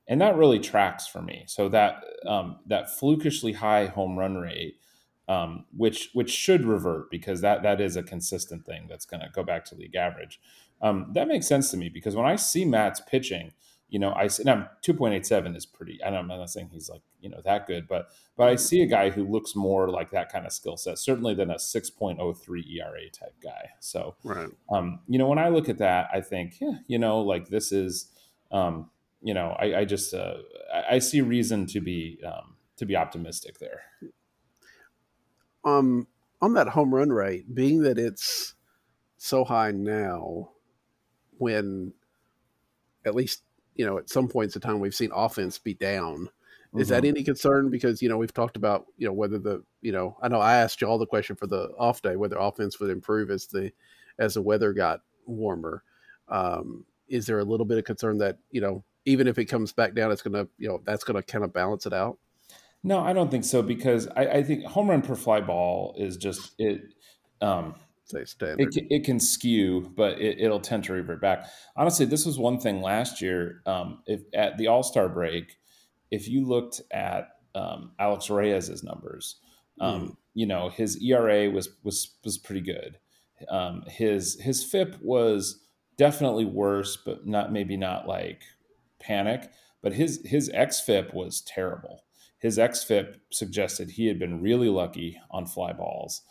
[0.09, 1.44] And that really tracks for me.
[1.46, 4.80] So that um, that flukishly high home run rate,
[5.28, 9.28] um, which which should revert because that that is a consistent thing that's going to
[9.33, 10.40] go back to league average.
[10.83, 13.53] Um, that makes sense to me because when I see Matz pitching,
[13.90, 16.03] you know, I see now 2.87 is pretty.
[16.03, 18.87] I I'm not saying he's like you know that good, but but I see a
[18.87, 23.11] guy who looks more like that kind of skill set, certainly than a 6.03 ERA
[23.11, 23.71] type guy.
[23.81, 24.49] So, right.
[24.71, 27.73] um, you know, when I look at that, I think, yeah, you know, like this
[27.73, 28.11] is,
[28.51, 28.90] um,
[29.21, 30.37] you know, I, I just uh,
[30.73, 33.83] I, I see reason to be um, to be optimistic there.
[35.64, 36.07] Um,
[36.40, 38.55] on that home run rate, being that it's
[39.19, 40.53] so high now,
[41.40, 41.92] when
[43.05, 43.42] at least
[43.74, 46.29] you know, at some points in time we've seen offense be down.
[46.76, 46.90] Is mm-hmm.
[46.90, 47.70] that any concern?
[47.70, 50.59] Because you know we've talked about you know whether the you know I know I
[50.59, 53.72] asked you all the question for the off day whether offense would improve as the
[54.18, 55.83] as the weather got warmer.
[56.29, 59.72] Um, is there a little bit of concern that you know even if it comes
[59.72, 62.18] back down, it's going to you know that's going to kind of balance it out?
[62.85, 66.16] No, I don't think so because I, I think home run per fly ball is
[66.16, 66.83] just it.
[67.40, 67.74] Um,
[68.25, 68.61] Standard.
[68.61, 71.46] it, can- it can skew, but it, it'll tend to revert back.
[71.77, 73.62] Honestly, this was one thing last year.
[73.66, 75.59] Um, if at the All Star break,
[76.11, 79.37] if you looked at um, Alex Reyes's numbers,
[79.81, 82.99] um, you know his ERA was was was pretty good.
[83.49, 85.61] Um, his his FIP was
[85.96, 88.42] definitely worse, but not maybe not like
[88.99, 89.51] panic.
[89.83, 92.05] But his his xFIP was terrible.
[92.38, 96.23] His xFIP suggested he had been really lucky on fly balls,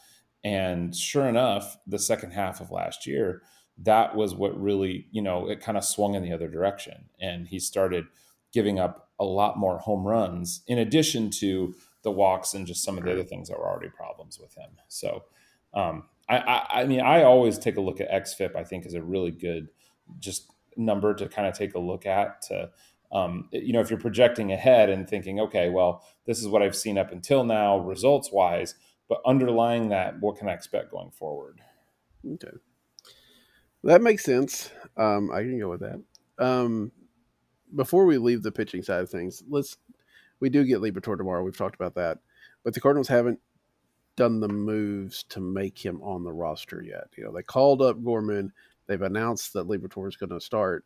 [0.43, 3.41] and sure enough, the second half of last year,
[3.78, 7.47] that was what really you know it kind of swung in the other direction, and
[7.47, 8.06] he started
[8.52, 12.97] giving up a lot more home runs in addition to the walks and just some
[12.97, 14.69] of the other things that were already problems with him.
[14.88, 15.25] So,
[15.73, 18.56] um, I, I, I mean, I always take a look at XFIP.
[18.56, 19.67] I think is a really good
[20.19, 22.41] just number to kind of take a look at.
[22.43, 22.69] To
[23.12, 26.75] um, you know, if you're projecting ahead and thinking, okay, well, this is what I've
[26.75, 28.75] seen up until now, results wise,
[29.10, 31.60] but underlying that, what can I expect going forward?
[32.34, 32.56] Okay,
[33.84, 34.72] that makes sense.
[34.95, 36.02] Um, I can go with that.
[36.38, 36.91] Um,
[37.76, 39.78] before we leave the pitching side of things, let's
[40.39, 41.43] we do get Liberatore tomorrow.
[41.43, 42.19] We've talked about that,
[42.63, 43.39] but the Cardinals haven't
[44.15, 47.08] done the moves to make him on the roster yet.
[47.17, 48.52] You know, they called up Gorman.
[48.86, 50.86] They've announced that Liberatore is going to start.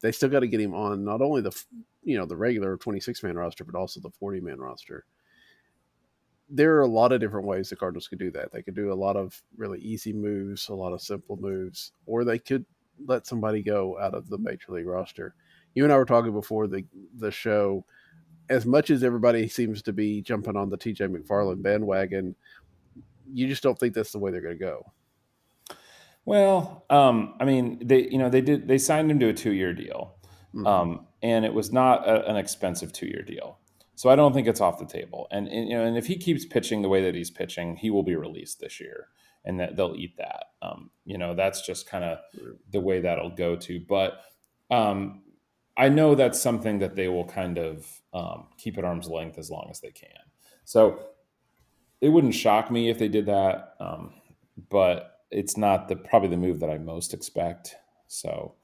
[0.00, 1.64] They still got to get him on not only the
[2.02, 5.04] you know the regular 26 man roster, but also the 40 man roster.
[6.48, 8.52] There are a lot of different ways the Cardinals could do that.
[8.52, 12.24] They could do a lot of really easy moves, a lot of simple moves, or
[12.24, 12.64] they could
[13.06, 15.34] let somebody go out of the major league roster.
[15.74, 16.84] You and I were talking before the
[17.18, 17.84] the show.
[18.50, 22.36] As much as everybody seems to be jumping on the TJ McFarland bandwagon,
[23.32, 24.92] you just don't think that's the way they're going to go.
[26.26, 29.52] Well, um, I mean, they you know they did they signed him to a two
[29.52, 30.14] year deal,
[30.54, 30.66] Mhm.
[30.66, 33.58] um, and it was not a, an expensive two year deal.
[33.94, 35.28] So I don't think it's off the table.
[35.30, 37.90] And, and you know, and if he keeps pitching the way that he's pitching, he
[37.90, 39.08] will be released this year,
[39.44, 40.46] and that they'll eat that.
[40.62, 42.18] Um, you know, that's just kind of
[42.70, 43.80] the way that'll go to.
[43.80, 44.20] But
[44.70, 45.22] um,
[45.76, 49.50] I know that's something that they will kind of um, keep at arm's length as
[49.50, 50.08] long as they can.
[50.64, 51.00] So
[52.00, 54.12] it wouldn't shock me if they did that, um,
[54.70, 57.76] but it's not the probably the move that I most expect.
[58.06, 58.54] So,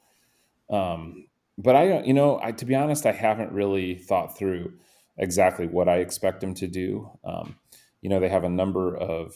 [0.71, 1.27] um,
[1.59, 4.73] but I don't, you know, I to be honest, I haven't really thought through
[5.17, 7.11] exactly what I expect them to do.
[7.25, 7.57] Um,
[8.01, 9.35] you know, they have a number of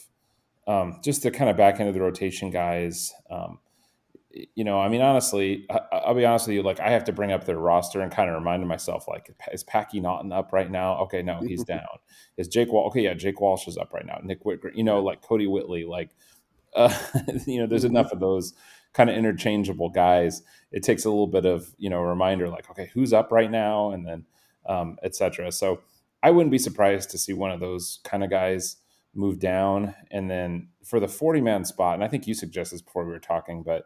[0.66, 3.12] um, just the kind of back end of the rotation guys.
[3.30, 3.58] Um,
[4.54, 6.62] you know, I mean, honestly, I, I'll be honest with you.
[6.62, 9.62] Like, I have to bring up their roster and kind of remind myself, like, is
[9.62, 10.98] Packy Naughton up right now?
[11.02, 11.86] Okay, no, he's down.
[12.36, 12.86] Is Jake Wall?
[12.88, 14.18] Okay, yeah, Jake Walsh is up right now.
[14.24, 16.10] Nick Wittgren, you know, like Kodi Whitley, like,
[16.76, 16.92] uh,
[17.46, 18.52] you know, there's enough of those
[18.94, 20.42] kind of interchangeable guys.
[20.72, 23.50] It takes a little bit of you know a reminder, like, okay, who's up right
[23.50, 24.24] now, and then
[24.66, 25.50] um, etc.
[25.52, 25.80] So
[26.22, 28.76] I wouldn't be surprised to see one of those kind of guys
[29.14, 32.82] move down, and then for the 40 man spot, and I think you suggested this
[32.82, 33.84] before we were talking, but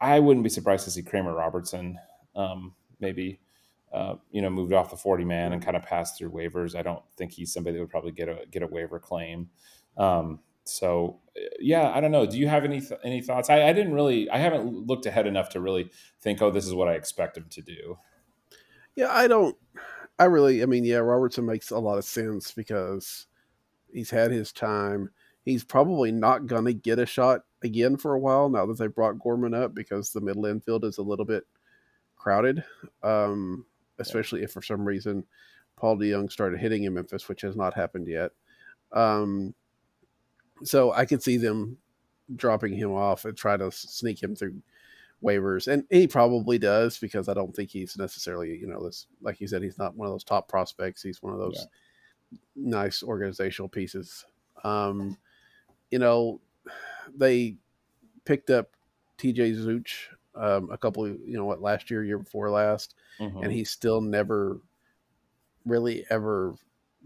[0.00, 1.98] I wouldn't be surprised to see Kramer Robertson
[2.36, 3.40] um, maybe
[3.92, 6.76] uh, you know moved off the 40 man and kind of passed through waivers.
[6.76, 9.50] I don't think he's somebody that would probably get a get a waiver claim.
[9.96, 11.20] Um, so
[11.58, 12.26] yeah, I don't know.
[12.26, 13.50] Do you have any th- any thoughts?
[13.50, 14.30] I, I didn't really.
[14.30, 16.40] I haven't looked ahead enough to really think.
[16.40, 17.98] Oh, this is what I expect him to do.
[18.94, 19.56] Yeah, I don't.
[20.20, 20.62] I really.
[20.62, 23.26] I mean, yeah, Robertson makes a lot of sense because
[23.90, 25.08] he's had his time.
[25.46, 28.86] He's probably not going to get a shot again for a while now that they
[28.86, 31.44] brought Gorman up because the middle infield is a little bit
[32.16, 32.62] crowded.
[33.02, 33.64] Um,
[33.98, 35.24] especially if for some reason
[35.76, 38.32] Paul DeJong started hitting in Memphis, which has not happened yet.
[38.92, 39.54] Um,
[40.62, 41.78] so I could see them
[42.36, 44.60] dropping him off and try to sneak him through
[45.22, 49.40] waivers, and he probably does because I don't think he's necessarily, you know, this like
[49.40, 51.02] you said, he's not one of those top prospects.
[51.02, 51.66] He's one of those
[52.56, 54.24] nice organizational pieces.
[54.64, 55.16] Um,
[55.90, 56.40] you know,
[57.14, 57.56] they
[58.24, 58.70] picked up
[59.18, 63.42] TJ Zeuch um, a couple, of, you know, what last year, year before last, Mhm.
[63.42, 64.60] and he's still never
[65.66, 66.54] really ever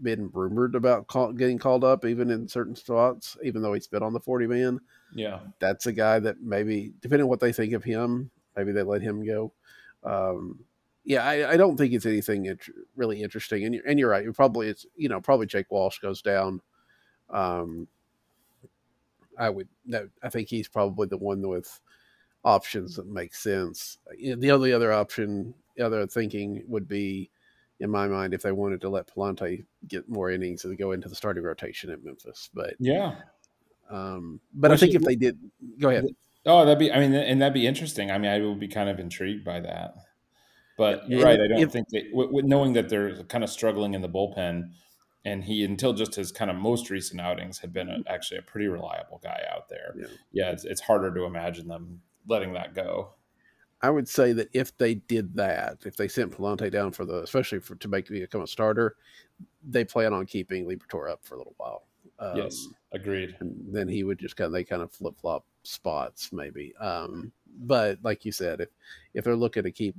[0.01, 4.03] been rumored about call, getting called up, even in certain spots, even though he's been
[4.03, 4.79] on the 40 man.
[5.13, 8.83] yeah, That's a guy that maybe, depending on what they think of him, maybe they
[8.83, 9.53] let him go.
[10.03, 10.59] Um,
[11.03, 13.63] yeah, I, I don't think it's anything int- really interesting.
[13.63, 14.31] And you're, and you're right.
[14.33, 16.61] Probably it's you know probably Jake Walsh goes down.
[17.29, 17.87] Um,
[19.37, 21.79] I would no, I think he's probably the one with
[22.43, 23.99] options that make sense.
[24.17, 27.29] The only other option, the other thinking would be,
[27.79, 31.09] in my mind, if they wanted to let Pallante get more innings and go into
[31.09, 32.49] the starting rotation at Memphis.
[32.53, 33.15] But yeah.
[33.89, 35.37] um, but I think is- if they did,
[35.79, 36.05] go ahead.
[36.47, 36.91] Oh, that'd be.
[36.91, 38.11] I mean, and that'd be interesting.
[38.11, 39.95] I mean, I would be kind of intrigued by that.
[40.77, 41.41] But you're And right.
[41.41, 44.09] I don't if think that w- w- knowing that they're kind of struggling in the
[44.09, 44.69] bullpen,
[45.23, 48.41] and he until just his kind of most recent outings had been a, actually a
[48.43, 49.95] pretty reliable guy out there.
[49.97, 50.05] yeah.
[50.33, 53.13] Yeah, it's, it's harder to imagine them letting that go.
[53.81, 57.21] I would say that if they did that, if they sent Pallante down for the,
[57.21, 58.95] especially for to make me become a starter,
[59.67, 61.83] they plan on keeping Liberatore up for a little while.
[62.17, 63.35] Um, yes, agreed.
[63.41, 66.73] and then he would just kind of they kind of flip flop spots maybe.
[66.79, 68.69] Um, but like you said, if
[69.13, 69.95] if they're looking to keep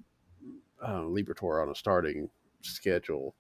[0.83, 2.31] uh, Liberatore on a starting
[2.63, 3.35] schedule,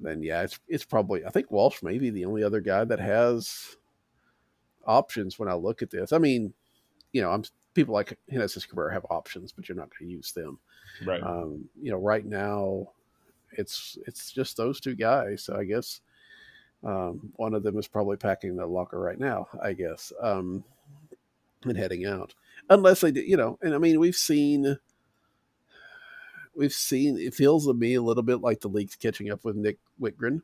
[0.00, 3.00] then yeah, it's it's probably I think Walsh may be the only other guy that
[3.00, 3.76] has
[4.86, 6.12] options when I look at this.
[6.12, 6.52] I mean,
[7.12, 7.44] you know, I'm
[7.76, 10.58] people like Genesis Cabrera have options, but you're not going to use them.
[11.04, 11.22] Right.
[11.22, 12.88] Um, you know, right now
[13.52, 15.44] it's it's just those two guys.
[15.44, 16.00] So I guess
[16.82, 19.46] um, one of them is probably packing the locker right now.
[19.62, 20.64] I guess um,
[21.64, 22.34] and heading out,
[22.70, 23.58] unless they, do, you know.
[23.62, 24.76] And I mean, we've seen
[26.54, 29.56] we've seen it feels to me a little bit like the league's catching up with
[29.56, 30.42] Nick Wittgren.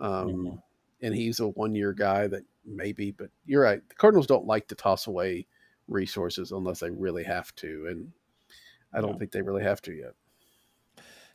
[0.00, 0.62] Um, Mhm.
[1.00, 3.80] And he's a one year guy that maybe, but you're right.
[3.88, 5.46] The Cardinals don't like to toss away
[5.88, 7.86] resources unless they really have to.
[7.90, 8.12] And
[8.92, 9.18] I don't Yeah.
[9.18, 10.14] think they really have to yet.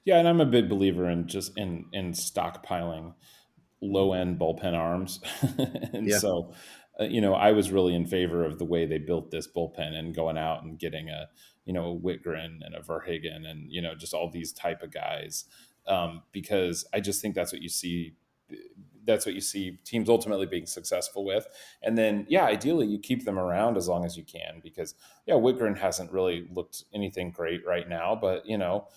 [0.05, 3.13] Yeah, and I'm a big believer in just in in stockpiling
[3.81, 5.19] low end bullpen arms,
[5.93, 6.19] and Yeah.
[6.19, 6.53] so
[6.99, 9.93] uh, you know I was really in favor of the way they built this bullpen
[9.93, 11.29] and going out and getting a
[11.65, 14.91] you know a Wittgren and a VerHagen and you know just all these type of
[14.91, 15.45] guys
[15.87, 18.15] um, because I just think that's what you see.
[19.05, 21.45] That's what you see teams ultimately being successful with,
[21.81, 24.95] and then yeah, ideally you keep them around as long as you can because
[25.25, 28.87] yeah, Wittgren hasn't really looked anything great right now, but you know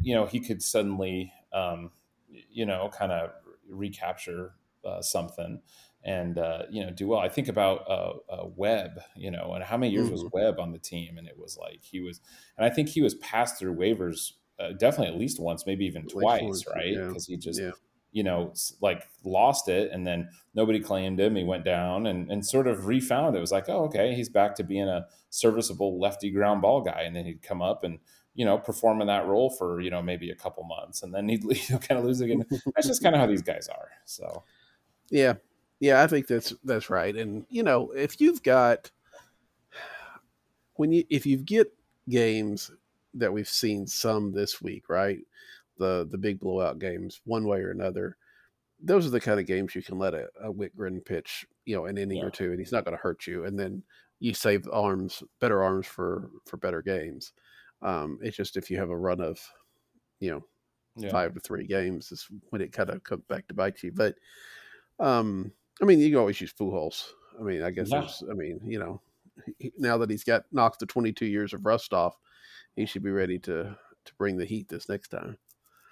[0.00, 1.90] you know he could suddenly um,
[2.28, 3.30] you know kind of
[3.68, 5.60] recapture uh, something
[6.04, 7.20] and uh, you know do well.
[7.20, 10.30] I think about uh, uh, Webb, you know, and how many years was Mhm.
[10.32, 12.20] Webb on the team, and it was like he was,
[12.56, 16.06] and I think he was passed through waivers uh, definitely at least once, maybe even
[16.06, 16.94] twice, right?
[16.94, 17.08] yeah.
[17.08, 17.72] Because he just Yeah.
[18.12, 21.36] You know like lost it, and then nobody claimed him.
[21.36, 23.38] He went down and and sort of refound it.
[23.38, 27.02] It was like, oh, okay, he's back to being a serviceable lefty ground ball guy,
[27.02, 27.98] and then he'd come up and
[28.36, 31.26] you know, perform in that role for, you know, maybe a couple months and then
[31.26, 32.44] he'd you know, kind of lose again.
[32.74, 33.88] That's just kind of how these guys are.
[34.04, 34.44] So,
[35.10, 35.34] Yeah.
[35.80, 37.14] Yeah, I think that's that's right.
[37.14, 38.90] And you know, if you've got
[40.74, 41.72] when you if you get
[42.08, 42.70] games
[43.14, 45.20] that we've seen some this week, right?
[45.78, 48.16] The the big blowout games, one way or another,
[48.80, 51.86] those are the kind of games you can let a, a Wittgren pitch, you know,
[51.86, 52.24] an inning Yeah.
[52.26, 53.44] or two, and he's not going to hurt you.
[53.44, 53.82] And then
[54.20, 57.32] you save arms, better arms for for better games.
[57.82, 59.38] Um, it's just if you have a run of,
[60.20, 60.44] you know,
[60.96, 61.10] yeah.
[61.10, 63.92] five to three games is when it kind of comes back to bite you.
[63.92, 64.14] But
[64.98, 65.52] um,
[65.82, 67.04] I mean, you can always use Pujols.
[67.38, 68.08] I mean, I guess Yeah.
[68.30, 69.02] I mean, you know,
[69.58, 72.16] he- now that he's got knocked the 22 years of rust off,
[72.76, 75.36] he should be ready to to bring the heat this next time.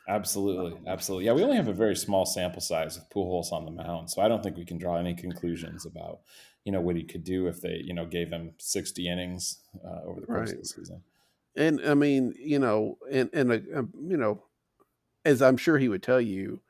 [0.08, 0.78] Absolutely.
[0.86, 1.26] Absolutely.
[1.26, 1.32] Yeah.
[1.32, 4.10] We only have a very small sample size of Pujols on the mound.
[4.10, 6.20] So I don't think we can draw any conclusions about,
[6.64, 10.02] you know, what he could do if they, you know, gave him 60 innings uh,
[10.04, 11.02] over the course of the season.
[11.56, 14.42] And I mean, you know, and and uh, um, you know,
[15.24, 16.60] as I'm sure he would tell you,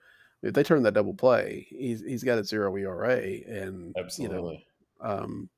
[0.43, 4.05] if they turn that double play, he's he's got a zero ERA, and you know,
[4.05, 4.67] Absolutely.
[5.01, 5.49] um,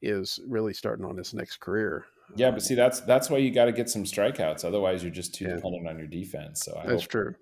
[0.00, 2.06] is really starting on his next career.
[2.36, 2.50] Yeah.
[2.50, 4.64] But see, that's, that's why you got to get some strikeouts.
[4.64, 5.56] Otherwise, you're just too Yeah.
[5.56, 6.62] dependent on your defense.
[6.64, 7.34] So I that's hope, true.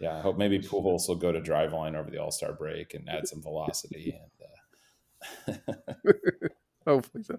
[0.00, 3.08] yeah, I hope maybe Pujols will go to Driveline over the All Star break and
[3.08, 4.18] add some velocity.
[5.46, 5.72] And, uh,
[6.86, 7.38] Hopefully so.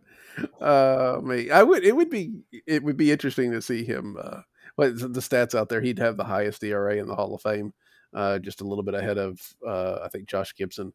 [0.64, 1.84] Uh, me, I would.
[1.84, 2.42] It would be.
[2.68, 4.16] It would be interesting to see him.
[4.22, 4.42] Uh,
[4.84, 5.82] is the stats out there?
[5.82, 7.74] He'd have the highest ERA in the Hall of Fame,
[8.14, 10.94] uh, just a little bit ahead of uh, I think Josh Gibson.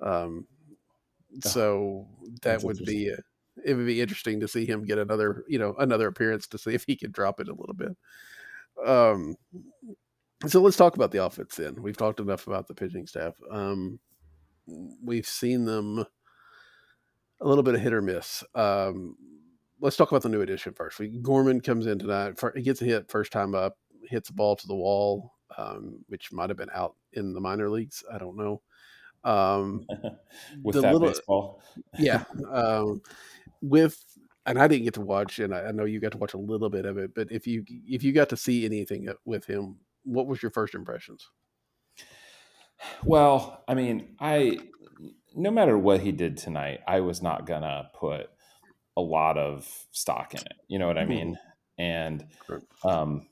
[0.00, 0.46] Um,
[1.42, 2.08] so
[2.42, 3.12] that would be.
[3.12, 3.16] Uh,
[3.64, 6.74] it would be interesting to see him get another, you know, another appearance to see
[6.74, 7.96] if he could drop it a little bit.
[8.86, 9.36] Um,
[10.46, 11.80] so let's talk about the offense then.
[11.80, 13.34] We've talked enough about the pitching staff.
[13.50, 13.98] Um,
[15.02, 16.04] we've seen them
[17.40, 18.42] a little bit of hit or miss.
[18.54, 19.16] Um,
[19.80, 20.98] let's talk about the new addition first.
[20.98, 22.40] We, Gorman comes in tonight.
[22.54, 23.76] He gets a hit first time up,
[24.08, 27.68] hits the ball to the wall, um, which might have been out in the minor
[27.68, 28.02] leagues.
[28.12, 28.62] I don't know.
[29.24, 29.86] Um,
[30.62, 31.62] with that little- baseball.
[31.98, 32.24] yeah.
[32.52, 33.02] Um,
[33.62, 34.04] with
[34.44, 36.38] and I didn't get to watch, and I, I know you got to watch a
[36.38, 37.14] little bit of it.
[37.14, 40.74] But if you if you got to see anything with him, what was your first
[40.74, 41.30] impressions?
[43.04, 44.58] Well, I mean, I
[45.34, 48.28] no matter what he did tonight, I was not gonna put
[48.96, 50.56] a lot of stock in it.
[50.68, 51.38] You know what I mean?
[51.78, 52.64] And Correct.
[52.84, 53.26] um,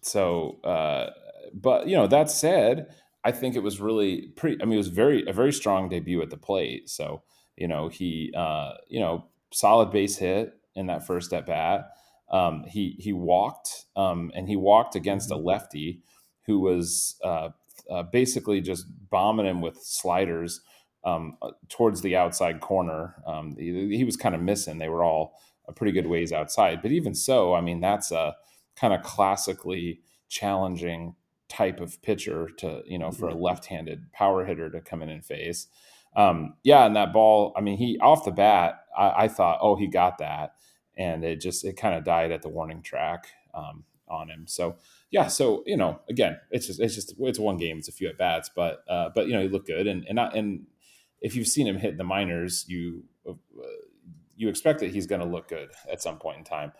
[0.00, 1.10] so, uh,
[1.52, 4.60] but you know, that said, I think it was really pretty.
[4.60, 6.88] I mean, it was very a very strong debut at the plate.
[6.88, 7.22] So
[7.56, 11.90] you know, he uh, you know solid base hit in that first at bat.
[12.30, 16.02] Um, he he walked um, and he walked against a lefty
[16.46, 17.50] who was uh,
[17.90, 20.60] uh, basically just bombing him with sliders
[21.04, 23.14] um, uh, towards the outside corner.
[23.26, 24.78] Um, he, he, was kind of missing.
[24.78, 25.38] They were all
[25.68, 28.34] a pretty good ways outside, but even so, I mean that's a
[28.76, 31.14] kind of classically challenging
[31.48, 35.24] type of pitcher to you know for a left-handed power hitter to come in and
[35.24, 35.68] face.
[36.16, 39.76] Um, yeah, and that ball, I mean, he off the bat, I, I thought, oh,
[39.76, 40.54] he got that,
[40.96, 44.46] and it just it kind of died at the warning track um, on him.
[44.46, 44.76] So
[45.10, 48.08] yeah, so you know, again, it's just it's just it's one game, it's a few
[48.08, 50.66] at bats, but uh, but you know, he looked good, and and not, and
[51.20, 53.32] if you've seen him hit the minors, you uh,
[54.36, 56.72] you expect that he's going to look good at some point in time.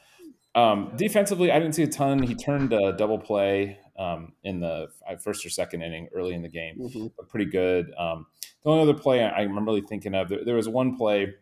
[0.55, 2.23] Um, defensively, I didn't see a ton.
[2.23, 4.89] He turned a double play um, in the
[5.21, 7.07] first or second inning early in the game, mm-hmm.
[7.17, 7.93] but pretty good.
[7.99, 8.27] Um,
[8.63, 11.35] the only other play I, am really thinking of, there, there, was one play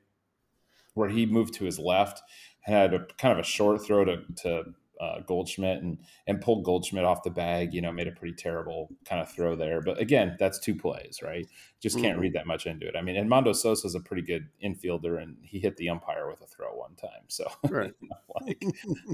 [0.94, 2.22] where he moved to his left
[2.60, 4.64] had a kind of a short throw to, to
[5.02, 7.74] uh, Goldschmidt and and pulled Goldschmidt off the bag.
[7.74, 9.82] You know, made a pretty terrible kind of throw there.
[9.82, 11.46] But again, that's two plays, right?
[11.80, 12.20] Just can't mm-hmm.
[12.20, 12.94] read that much into it.
[12.96, 16.40] I mean, Edmundo Sosa is a pretty good infielder, and he hit the umpire with
[16.40, 17.24] a throw one time.
[17.26, 17.92] So, right.
[18.40, 18.64] like,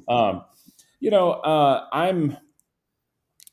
[0.09, 0.45] um,
[1.01, 2.37] you know, uh, I'm.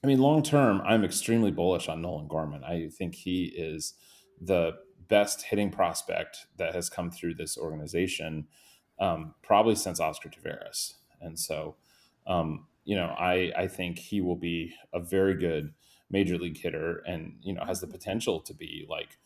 [0.04, 2.64] I mean, long term, I'm extremely bullish on Nolan Gorman.
[2.64, 3.96] I think he is
[4.40, 4.74] the
[5.08, 8.48] best hitting prospect that has come through this organization,
[9.00, 10.94] um, probably since Oscar Taveras.
[11.22, 11.76] And so,
[12.28, 15.74] um, you know, I I think he will be a very good
[16.10, 19.18] major league hitter, and you know has the potential to be like,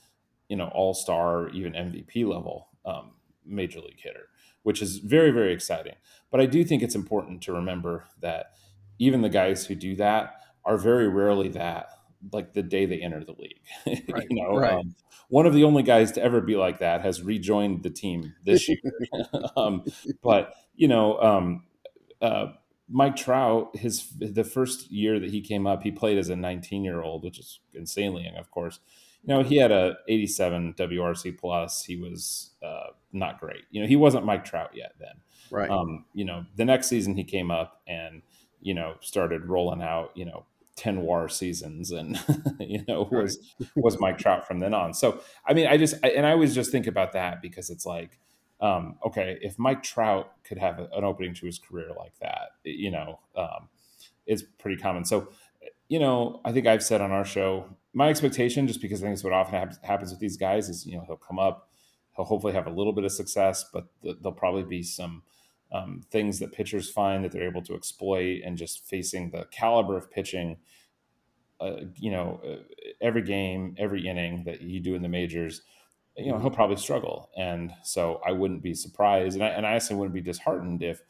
[0.47, 3.11] you know, all star, even MVP level um,
[3.45, 4.30] major league hitter,
[4.63, 5.95] which is very very exciting.
[6.32, 8.53] But I do think it's important to remember that
[8.97, 11.99] even the guys who do that are very rarely that
[12.32, 13.59] like the day they enter the league.
[14.09, 14.74] Right, you know, right.
[14.74, 14.95] um,
[15.30, 18.67] one of the only guys to ever be like that has rejoined the team this
[18.67, 18.80] year.
[19.57, 19.84] um,
[20.22, 21.63] but you know, um,
[22.22, 22.47] uh,
[22.89, 26.84] Mike Trout, his the first year that he came up, he played as a 19
[26.84, 28.80] year old, which is insanely young, of course.
[29.24, 31.84] You know, he had a 87 WRC plus.
[31.84, 33.63] He was uh, not great.
[33.70, 35.15] You know, he wasn't Mike Trout yet then.
[35.51, 35.70] Right.
[35.70, 38.22] Um, you know, the next season he came up and
[38.61, 40.11] you know started rolling out.
[40.15, 40.45] You know,
[40.80, 42.17] 10 war seasons and
[42.59, 43.38] you know was
[43.75, 44.93] was Mike Trout from then on.
[44.93, 47.86] So I mean I just I, and I always just think about that because it's
[47.86, 48.17] like
[48.61, 52.91] um, okay, if Mike Trout could have an opening to his career like that, you
[52.91, 53.69] know, um,
[54.25, 55.05] it's pretty common.
[55.05, 55.30] So,
[55.88, 59.13] you know, I think I've said on our show, my expectation, just because I think
[59.13, 61.69] it's what often happens with these guys, is you know he'll come up,
[62.15, 65.23] he'll hopefully have a little bit of success, but th- there'll probably be some
[65.72, 69.97] um, things that pitchers find that they're able to exploit, and just facing the caliber
[69.97, 70.57] of pitching.
[71.61, 72.63] Uh, you know, uh,
[73.01, 75.61] every game, every inning that you do in the majors,
[76.20, 79.74] you know he'll probably struggle and so i wouldn't be surprised and i, and I
[79.74, 81.01] actually wouldn't be disheartened if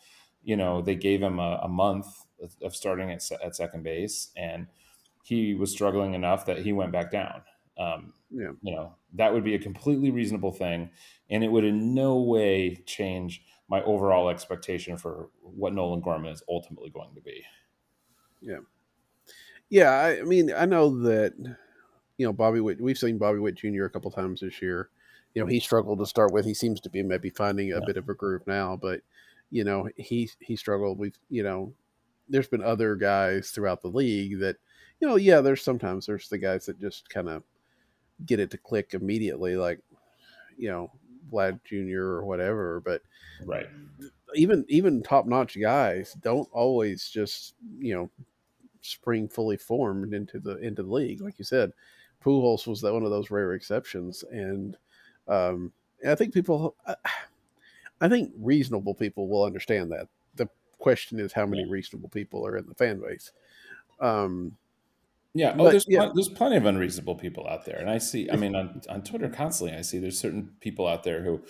[0.44, 2.08] you know they gave him a, a month
[2.62, 4.68] of starting at, at second base and
[5.24, 7.42] he was struggling enough that he went back down
[7.78, 8.52] um, yeah.
[8.62, 10.90] you know that would be a completely reasonable thing
[11.30, 16.44] and it would in no way change my overall expectation for what nolan gorman is
[16.50, 17.44] ultimately going to be
[18.42, 18.60] yeah
[19.70, 21.34] yeah i, mean i know that
[22.18, 24.90] you know bobby witt we've seen bobby witt jr a couple times this year
[25.34, 26.46] you know he struggled to start with.
[26.46, 27.86] He seems to be maybe finding a yeah.
[27.86, 29.02] bit of a groove now, but
[29.52, 30.98] you know he he struggled.
[30.98, 31.74] We've you know
[32.28, 34.58] there's been other guys throughout the league that
[35.00, 37.44] you know yeah there's sometimes there's the guys that just kind of
[38.26, 39.80] get it to click immediately like
[40.58, 40.92] you know
[41.32, 42.02] Vlad Jr.
[42.02, 43.02] or whatever, but
[43.46, 43.68] right
[44.36, 48.10] even even top notch guys don't always just you know
[48.82, 51.72] spring fully formed into the into the league like you said.
[52.24, 54.76] Pujols was that one of those rare exceptions, and
[55.30, 55.72] um,
[56.06, 56.76] I think people,
[58.02, 60.10] I think reasonable people will understand that.
[60.36, 60.50] The
[60.80, 63.32] question is how many reasonable people are in the fan base.
[64.02, 64.58] Um,
[65.34, 65.54] yeah.
[65.54, 66.06] Oh, but, there's yeah.
[66.06, 68.30] Pl- there's plenty of unreasonable people out there, and I see.
[68.30, 71.42] I mean, on on Twitter constantly, I see there's certain people out there who,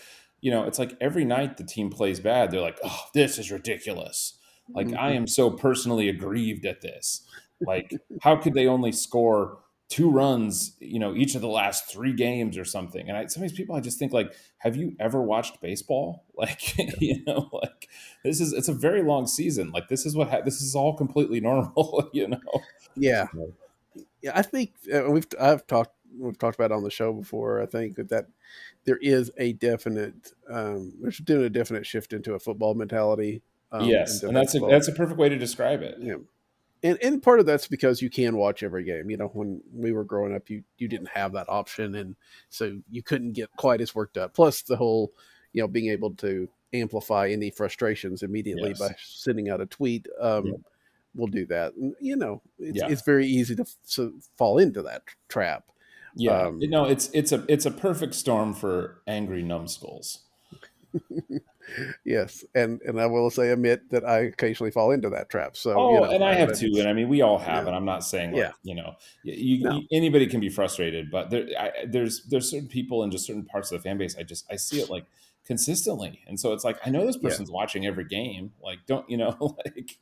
[0.41, 3.51] you know, it's like every night the team plays bad, they're like, "Oh, this is
[3.51, 4.37] ridiculous."
[4.73, 4.99] Like mm-hmm.
[4.99, 7.25] I am so personally aggrieved at this.
[7.61, 9.59] Like, how could they only score
[9.89, 13.09] two runs, you know, each of the last three games or something.
[13.09, 16.25] And I, sometimes people, I just think like, have you ever watched baseball?
[16.39, 17.89] Like, you know, like
[18.23, 19.71] this is, it's a very long season.
[19.71, 22.39] Like this is what, ha- this is all completely normal, you know?
[22.95, 23.27] Yeah.
[24.21, 24.31] Yeah.
[24.35, 27.61] I think uh, we've, I've talked, we've talked about on the show before.
[27.61, 28.27] I think that, that
[28.85, 33.41] there is a definite, um, there's doing a definite shift into a football mentality.
[33.71, 34.23] Um, yes.
[34.23, 35.97] And that's a, that's a perfect way to describe it.
[35.99, 36.15] Yeah
[36.83, 39.09] and and part of that's because you can watch every game.
[39.09, 42.15] You know, when we were growing up, you you didn't have that option, and
[42.49, 44.33] so you couldn't get quite as worked up.
[44.33, 45.11] Plus, the whole
[45.53, 48.79] you know being able to amplify any frustrations immediately Yes.
[48.79, 50.53] by sending out a tweet, um, Yeah.
[51.15, 51.73] We'll do that.
[51.75, 52.87] And, you know, it's, Yeah.
[52.89, 55.65] it's very easy to, to fall into that trap.
[56.15, 60.19] Yeah, Um, no, it's it's a it's a perfect storm for angry numbskulls.
[62.03, 65.55] Yes, and and I will say admit that I occasionally fall into that trap.
[65.55, 67.67] So Oh, you know, and I have too, and I mean we all have, yeah.
[67.67, 68.51] and I'm not saying like Yeah.
[68.63, 69.71] you know you, you, No.
[69.77, 73.45] you- anybody can be frustrated, but there I, there's there's certain people in just certain
[73.45, 74.17] parts of the fan base.
[74.17, 75.05] I just I see it like
[75.45, 77.29] consistently, and so it's like I know this Yeah.
[77.29, 78.51] person's watching every game.
[78.63, 79.99] Like don't you know like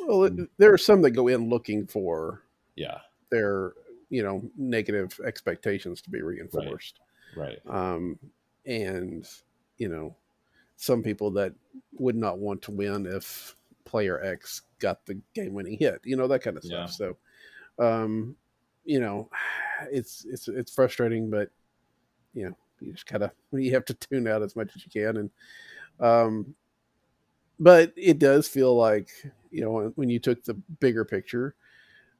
[0.00, 0.28] well,
[0.58, 2.42] there are some that go in looking for
[2.76, 2.98] yeah
[3.30, 3.72] their
[4.08, 7.00] you know negative expectations to be reinforced,
[7.36, 8.18] right um,
[8.66, 9.26] and
[9.78, 10.14] you know
[10.76, 11.52] some people that
[11.92, 13.54] would not want to win if
[13.84, 16.00] player X got the game-winning hit.
[16.04, 16.96] You know that kind of stuff.
[16.98, 17.06] Yeah.
[17.06, 17.16] So,
[17.78, 18.36] um,
[18.84, 19.28] you know,
[19.92, 21.50] it's it's it's frustrating, but
[22.34, 24.90] you know you just kind of you have to tune out as much as you
[24.90, 25.30] can and
[26.00, 26.54] um
[27.58, 29.10] but it does feel like
[29.50, 31.54] you know when you took the bigger picture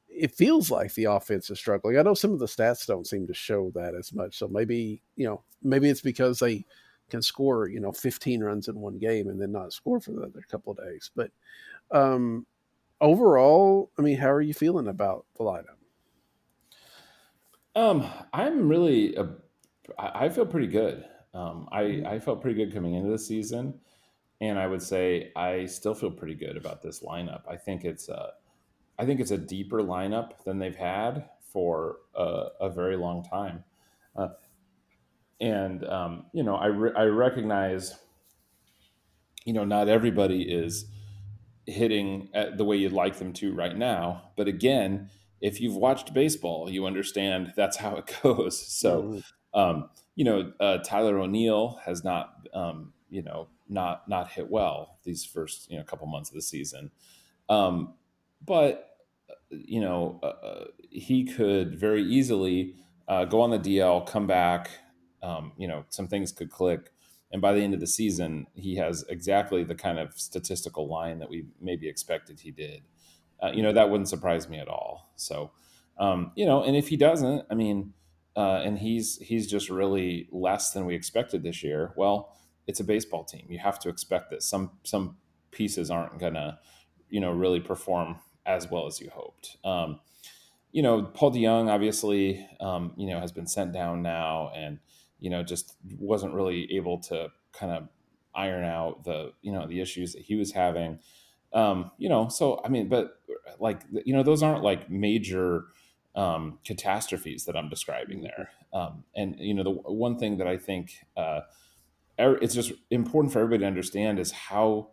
[0.09, 1.97] it feels like the offense is struggling.
[1.97, 4.37] I know some of the stats don't seem to show that as much.
[4.37, 6.65] So maybe you know maybe it's because they
[7.09, 10.23] can score you know 15 runs in one game and then not score for the
[10.23, 11.11] other couple of days.
[11.15, 11.31] But
[11.93, 12.47] um
[13.01, 15.81] overall i mean how are you feeling about the lineup?
[17.75, 19.29] Um, I'm really, a,
[19.99, 21.05] I I feel pretty good.
[21.33, 23.79] Um, I I felt pretty good coming into the season,
[24.41, 27.43] and I would say I still feel pretty good about this lineup.
[27.49, 28.33] I think it's a,
[28.99, 33.65] I think it's a deeper lineup than they've had for a, a very long time,
[34.17, 34.29] uh,
[35.41, 37.99] and um, you know I re- I recognize,
[39.45, 40.87] you know, not everybody is
[41.67, 45.11] hitting at the way you'd like them to right now, but again
[45.41, 48.59] if you've watched baseball, you understand that's how it goes.
[48.59, 49.25] So, Mhm.
[49.55, 54.99] um, you know, uh, Tyler O'Neill has not, um, you know, not not hit well
[55.05, 56.91] these first you know couple months of the season,
[57.49, 57.95] um,
[58.45, 58.87] but
[59.51, 62.75] you know, uh, uh, he could very easily
[63.09, 64.71] uh, go on the DL, come back.
[65.23, 66.93] Um, you know, some things could click,
[67.33, 71.19] and by the end of the season, he has exactly the kind of statistical line
[71.19, 72.83] that we maybe expected he did.
[73.43, 75.13] Uh, you know that wouldn't surprise me at all.
[75.17, 75.53] So
[76.01, 77.93] um, you know and if he doesn't i mean
[78.37, 82.35] uh, and he's he's just really less than we expected this year well
[82.71, 83.47] it's a baseball team.
[83.49, 85.17] You have to expect that some some
[85.51, 86.59] pieces aren't gonna
[87.09, 88.17] you know really perform
[88.47, 89.57] as well as you hoped.
[89.65, 90.01] Um,
[90.73, 94.79] you know paul dejong obviously um, you know has been sent down now and
[95.19, 97.89] you know just wasn't really able to kind of
[98.35, 100.99] iron out the you know the issues that he was having.
[101.53, 103.19] Um, you know, so I mean, but
[103.59, 105.67] like you know, those aren't like major
[106.15, 108.51] um, catastrophes that I'm describing there.
[108.73, 111.41] Um, and you know, the one thing that I think uh,
[112.21, 114.91] it's just important for everybody to understand is how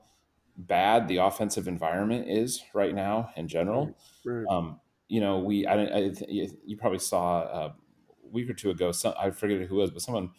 [0.57, 3.95] bad the offensive environment is right now in general.
[4.25, 4.45] Right.
[4.49, 7.73] Um, you know, we I, I you probably saw uh,
[8.23, 8.91] a week or two ago.
[8.91, 10.31] Some, I forget who it was, but someone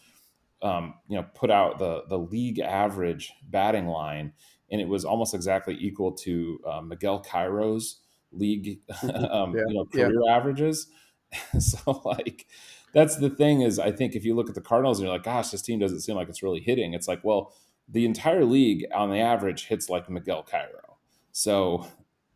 [0.63, 4.33] um, you know put out the the league average batting line,
[4.71, 8.01] and it was almost exactly equal to uh, Miguel Cairo's
[8.33, 10.05] league um, Yeah, you know yeah.
[10.07, 10.89] career averages.
[11.59, 12.47] so like
[12.95, 15.25] that's the thing is I think if you look at the Cardinals and you're like,
[15.25, 16.95] gosh, this team doesn't seem like it's really hitting.
[16.95, 17.53] It's like, well,
[17.89, 20.99] the entire league on the average hits like Miguel Cairo.
[21.33, 21.87] So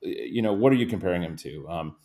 [0.03, 1.69] you know what are you comparing him to?
[1.69, 1.97] Um,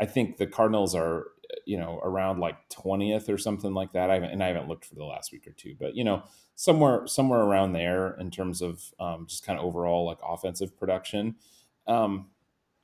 [0.00, 1.26] I think the Cardinals are
[1.66, 4.10] you know around like 20th or something like that.
[4.10, 6.24] I haven't, and I haven't looked for the last week or two, but you know
[6.56, 11.36] somewhere somewhere around there in terms of um, just kind of overall like offensive production.
[11.86, 12.30] Um,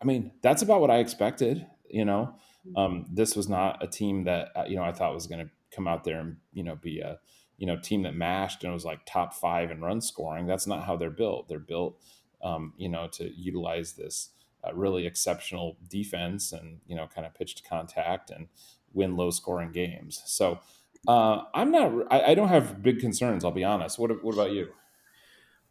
[0.00, 1.66] I mean that's about what I expected.
[1.88, 2.36] You know,
[2.76, 5.50] um, this was not a team that uh, you know I thought was going to
[5.74, 7.18] come out there and you know be a
[7.58, 10.46] you know team that mashed and was like top five in run scoring.
[10.46, 11.48] That's not how they're built.
[11.48, 12.00] They're built
[12.42, 14.30] um, you know to utilize this
[14.66, 18.48] uh, really exceptional defense and you know kind of pitch to contact and
[18.92, 20.22] win low scoring games.
[20.26, 20.60] So
[21.08, 22.06] uh, I'm not.
[22.10, 23.44] I, I don't have big concerns.
[23.44, 23.98] I'll be honest.
[23.98, 24.68] What What about you?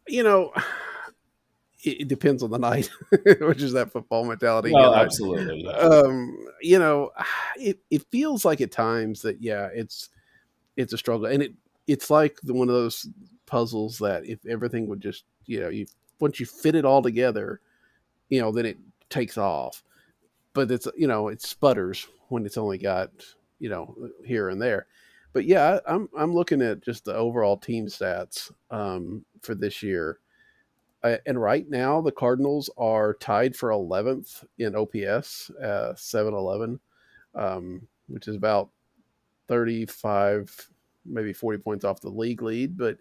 [0.08, 0.52] you know,
[1.82, 2.90] it, depends on the night,
[3.40, 4.72] which is that football mentality.
[4.72, 4.96] Well, you know.
[4.96, 5.66] absolutely.
[5.66, 7.10] Um, you know,
[7.56, 10.10] it it feels like at times that yeah, it's
[10.76, 11.54] it's a struggle, and it
[11.86, 13.06] it's like the, one of those
[13.46, 15.86] puzzles that if everything would just you know you
[16.20, 17.60] once you fit it all together,
[18.28, 18.78] you know, then it
[19.08, 19.82] takes off.
[20.52, 23.10] But it's you know it sputters when it's only got
[23.58, 24.86] you know here and there.
[25.32, 29.82] But yeah, I- I'm I'm looking at just the overall team stats um, for this
[29.82, 30.18] year.
[31.02, 36.78] Uh, and right now, the Cardinals are tied for 11th in OPS, uh, 711,
[37.34, 38.70] um, which is about
[39.48, 40.70] 35,
[41.06, 42.76] maybe 40 points off the league lead.
[42.76, 42.98] But,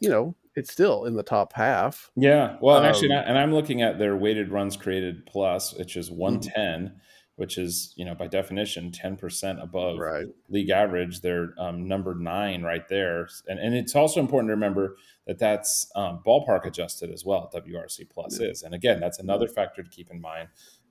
[0.00, 2.10] you know, it's still in the top half.
[2.14, 2.56] Yeah.
[2.60, 6.10] Well, and actually, um, and I'm looking at their weighted runs created plus, which is
[6.10, 6.88] 110.
[6.88, 6.96] Mm-hmm
[7.40, 10.26] which is you know by definition 10% above right.
[10.50, 13.28] league average they're um, number nine right there.
[13.48, 18.10] And, and it's also important to remember that that's um, ballpark adjusted as well wrc
[18.10, 18.48] plus yeah.
[18.48, 18.62] is.
[18.62, 20.48] And again that's another factor to keep in mind.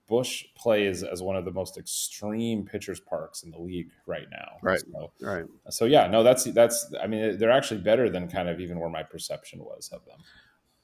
[0.08, 4.58] Busch plays as one of the most extreme pitchers parks in the league right now.
[4.64, 4.82] Right.
[4.92, 5.46] So, right.
[5.70, 8.90] so yeah no that's that's i mean they're actually better than kind of even where
[8.90, 10.18] my perception was of them.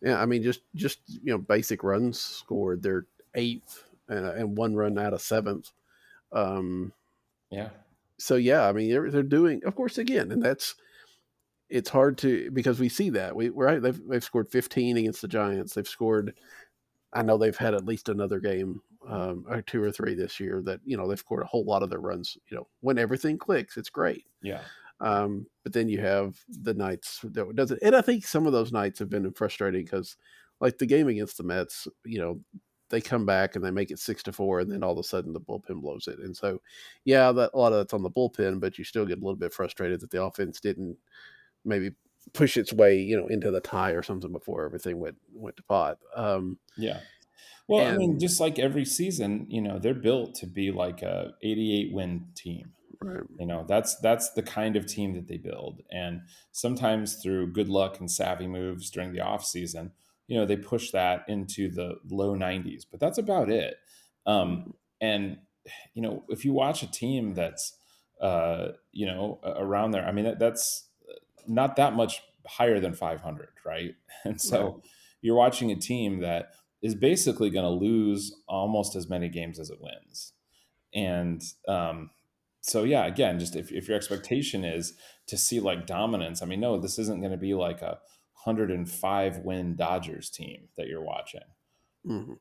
[0.03, 4.76] Yeah i mean just just you know basic runs scored they're eighth and, and one
[4.76, 5.72] run out of seventh.
[6.32, 6.93] Um,
[7.49, 7.70] yeah.
[8.18, 10.76] So yeah, I mean they're they're doing, of course, again, and that's
[11.70, 15.28] it's hard to because we see that we right they've they've scored 15 against the
[15.28, 15.74] Giants.
[15.74, 16.34] They've scored.
[17.14, 20.62] I know they've had at least another game, um, or two or three this year
[20.66, 22.38] that you know they've scored a whole lot of their runs.
[22.49, 24.26] You know when everything clicks, it's great.
[24.41, 24.62] Yeah.
[25.01, 28.72] Um, but then you have the nights that doesn't, and I think some of those
[28.72, 30.16] nights have been frustrating because,
[30.62, 32.39] like the game against the Mets, you know,
[32.89, 35.03] they come back and they make it six to four, and then all of a
[35.03, 36.19] sudden the bullpen blows it.
[36.19, 36.61] And so,
[37.03, 39.36] yeah, that a lot of that's on the bullpen, but you still get a little
[39.36, 40.97] bit frustrated that the offense didn't
[41.63, 41.91] maybe
[42.33, 45.63] push its way, you know, into the tie or something before everything went went to
[45.63, 45.97] pot.
[46.15, 46.99] Um, yeah.
[47.67, 51.01] Well, and, I mean, just like every season, you know, they're built to be like
[51.01, 52.73] a 88 win team.
[53.01, 53.23] Right.
[53.39, 55.81] You know, that's that's the kind of team that they build.
[55.91, 56.21] And
[56.51, 59.91] sometimes through good luck and savvy moves during the off season,
[60.28, 63.78] you know they push that into the low 90s but that's about it
[64.26, 64.71] um, mm-hmm.
[65.01, 65.38] and
[65.93, 67.78] you know if you watch a team that's
[68.21, 70.88] uh, you know around there i mean that, that's
[71.47, 74.73] not that much higher than 500 right and so right.
[75.21, 76.51] you're watching a team that
[76.82, 80.34] is basically going to lose almost as many games as it wins
[80.93, 82.09] and um,
[82.61, 84.93] so yeah again just if, if your expectation is
[85.28, 87.99] to see like dominance i mean no this isn't going to be like a
[88.45, 91.41] 105 win Dodgers team that you're watching.
[92.07, 92.33] Mm-hmm.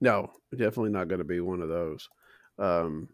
[0.00, 2.08] No, definitely not going to be one of those.
[2.58, 3.08] Um,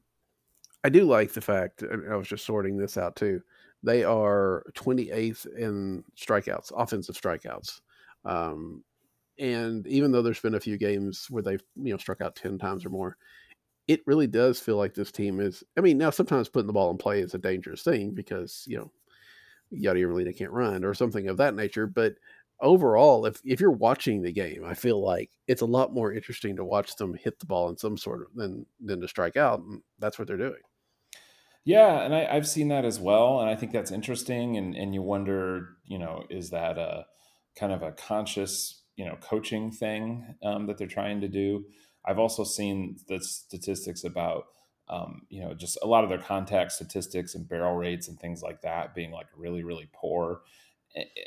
[0.82, 3.42] I do like the fact, I was just sorting this out too.
[3.82, 7.80] They are 28th in strikeouts, offensive strikeouts.
[8.24, 8.82] Um,
[9.38, 12.58] and even though there's been a few games where they've, you know, struck out 10
[12.58, 13.16] times or more,
[13.86, 15.62] it really does feel like this team is.
[15.76, 18.78] I mean, now sometimes putting the ball in play is a dangerous thing because, you
[18.78, 18.90] know,
[19.82, 21.86] Yadier Molina can't run or something of that nature.
[21.86, 22.14] But
[22.60, 26.56] overall, if if you're watching the game, I feel like it's a lot more interesting
[26.56, 29.60] to watch them hit the ball in some sort of than than to strike out,
[29.60, 30.60] and that's what they're doing.
[31.64, 34.56] Yeah, and I, have seen that as well, and I think that's interesting.
[34.56, 37.06] And and you wonder, you know, is that a
[37.58, 41.64] kind of a conscious, you know, coaching thing um, that they're trying to do?
[42.06, 44.44] I've also seen the statistics about
[44.88, 48.42] um, you know, just a lot of their contact statistics and barrel rates and things
[48.42, 50.42] like that being like really, really poor.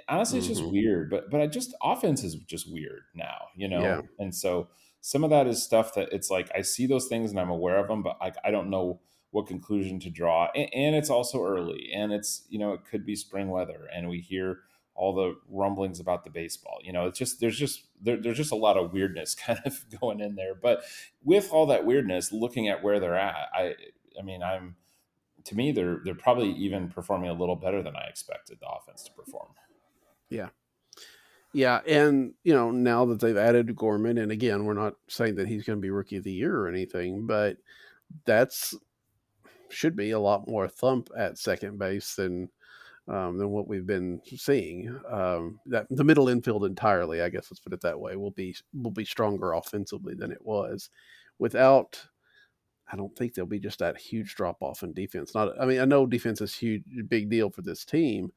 [0.08, 0.55] Honestly, it's mm-hmm.
[0.55, 4.01] just weird, but but I just offense is just weird now, you know, yeah.
[4.20, 4.70] and so
[5.01, 7.78] some of that is stuff that it's like I see those things and I'm aware
[7.78, 9.01] of them, but I, I don't know
[9.32, 10.47] what conclusion to draw.
[10.55, 14.08] And, and it's also early, and it's you know it could be spring weather, and
[14.08, 14.60] we hear
[14.98, 16.80] all the rumblings about the baseball.
[16.84, 19.86] You know, it's just there's just there, there's just a lot of weirdness kind of
[20.02, 20.56] going in there.
[20.56, 20.84] But
[21.24, 23.76] with all that weirdness, looking at where they're at, I
[24.20, 24.76] I mean, I'm
[25.45, 29.04] to me they're they're probably even performing a little better than I expected the offense
[29.04, 29.50] to perform.
[30.30, 30.50] Yeah.
[31.54, 35.48] Yeah, and you know now that they've added Gorman, and again, we're not saying that
[35.48, 37.58] he's going to be rookie of the year or anything, but
[38.26, 38.76] that's
[39.70, 42.50] should be a lot more thump at second base than
[43.08, 44.99] um, than what we've been seeing.
[45.10, 48.55] Um, that the middle infield entirely, I guess let's put it that way, will be
[48.74, 50.89] will be stronger offensively than it was.
[51.39, 52.01] Without,
[52.91, 55.36] I don't think there'll be just that huge drop off in defense.
[55.36, 58.32] Not, I mean, I know defense is huge, big deal for this team,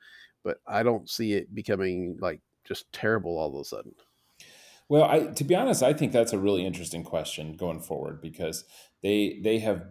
[0.44, 3.94] but I don't see it becoming like just terrible all of a sudden.
[4.88, 8.64] Well, I, to be honest, I think that's a really interesting question going forward because
[9.02, 9.84] they they have,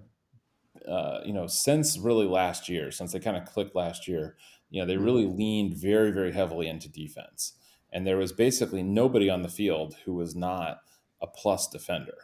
[0.88, 4.36] uh, you know, since really last year, since they kind of clicked last year,
[4.70, 5.38] you know, they really mm-hmm.
[5.38, 7.54] leaned very, very heavily into defense.
[7.92, 10.82] And there was basically nobody on the field who was not
[11.22, 12.18] a plus defender.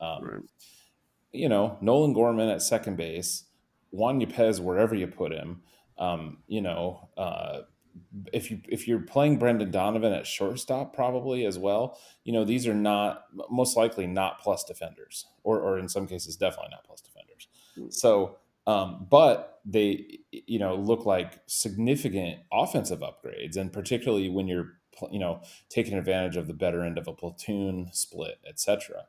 [0.00, 0.42] Um, right.
[1.32, 3.44] You know, Nolan Gorman at second base,
[3.90, 5.62] Juan Yepez wherever you put him.
[5.98, 7.60] Um, you know, uh,
[8.32, 11.98] if you if you're playing Brendan Donovan at shortstop, probably as well.
[12.24, 16.36] You know, these are not most likely not plus defenders, or or in some cases,
[16.36, 17.48] definitely not plus defenders.
[17.78, 17.92] Mm.
[17.92, 24.74] So um, but they, you know, look like significant offensive upgrades, and particularly when you're,
[25.10, 29.04] you know, taking advantage of the better end of a platoon split, etc.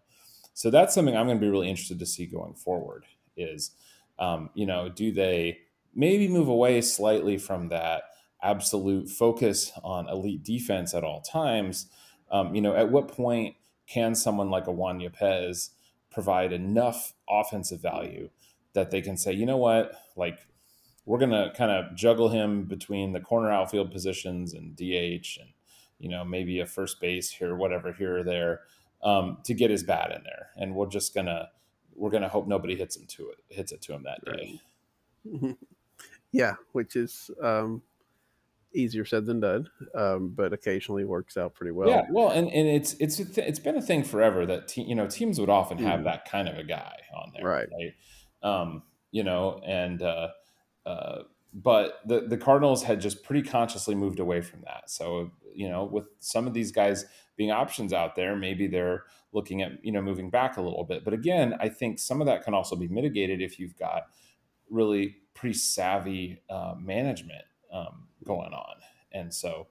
[0.54, 3.06] So that's something I'm going to be really interested to see going forward.
[3.36, 3.72] Is,
[4.20, 5.60] um, you know, do they
[5.96, 8.04] maybe move away slightly from that?
[8.44, 11.88] absolute focus on elite defense at all times,
[12.30, 13.56] um, you know, at what point
[13.88, 15.70] can someone like a Juan Yepez
[16.12, 18.30] provide enough offensive value
[18.74, 20.40] that they can say, you know what, like
[21.06, 25.50] we're going to kind of juggle him between the corner outfield positions and DH and,
[26.00, 28.62] you know, maybe a first base here, whatever, here or there,
[29.04, 30.50] um, to get his bat in there.
[30.58, 31.50] And we're just going to,
[31.96, 34.62] we're going to hope nobody hits him to it, hits it to him that day.
[35.26, 35.56] Right.
[36.32, 36.56] yeah.
[36.72, 37.82] Which is, um,
[38.76, 41.90] easier said than done, um, but occasionally works out pretty well.
[41.90, 44.96] Yeah, well, and, and it's it's th- it's been a thing forever that te- you
[44.96, 46.04] know teams would often have mm.
[46.06, 47.68] that kind of a guy on there, right?
[47.72, 47.94] right?
[48.44, 50.30] Um, you know, and uh,
[50.86, 51.24] uh,
[51.54, 54.90] but the the Cardinals had just pretty consciously moved away from that.
[54.90, 59.62] So you know, with some of these guys being options out there, maybe they're looking
[59.62, 61.04] at you know moving back a little bit.
[61.04, 64.04] But again, I think some of that can also be mitigated if you've got
[64.70, 68.76] really pretty savvy uh, management um, going on.
[69.12, 69.68] And so,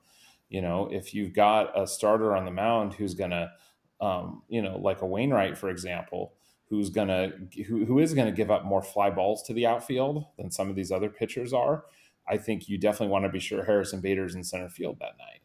[0.49, 3.51] you know, if you've got a starter on the mound who's going to,
[4.01, 6.35] um, you know, like a Wainwright, for example,
[6.73, 7.31] who's gonna
[7.67, 10.75] who, who is gonna give up more fly balls to the outfield than some of
[10.75, 11.85] these other pitchers are.
[12.27, 15.43] I think you definitely want to be sure Harrison Bader's in center field that night.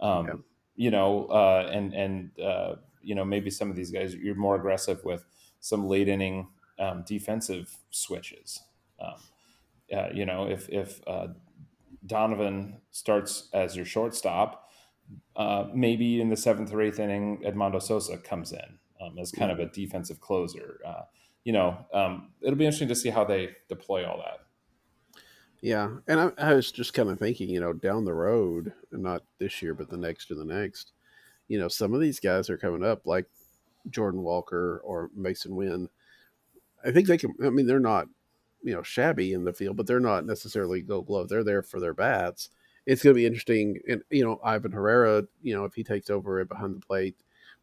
[0.00, 0.32] Um, yeah.
[0.76, 4.54] You know, uh, and and uh, you know maybe some of these guys you're more
[4.54, 5.26] aggressive with
[5.60, 6.48] some late inning
[6.78, 8.58] um, defensive switches.
[8.98, 9.16] Um,
[9.94, 11.26] uh, you know, if if uh,
[12.06, 14.70] Donovan starts as your shortstop,
[15.36, 19.50] uh, maybe in the seventh or eighth inning, Edmundo Sosa comes in um, as kind
[19.50, 20.80] of a defensive closer.
[20.86, 21.02] Uh,
[21.44, 24.40] you know, um, it'll be interesting to see how they deploy all that.
[25.60, 29.22] Yeah, and I, I, was just kind of thinking, you know, down the road, not
[29.38, 30.92] this year, but the next or the next.
[31.46, 33.26] You know, some of these guys are coming up, like
[33.88, 35.88] Jordan Walker or Masyn Winn.
[36.84, 37.34] I think they can.
[37.44, 38.08] I mean, they're not,
[38.64, 41.28] you know, shabby in the field, but they're not necessarily Gold Glove.
[41.28, 42.50] They're there for their bats.
[42.84, 45.24] It's going to be interesting, and you know, Ivan Herrera.
[45.42, 47.16] You know, if he takes over it behind the plate,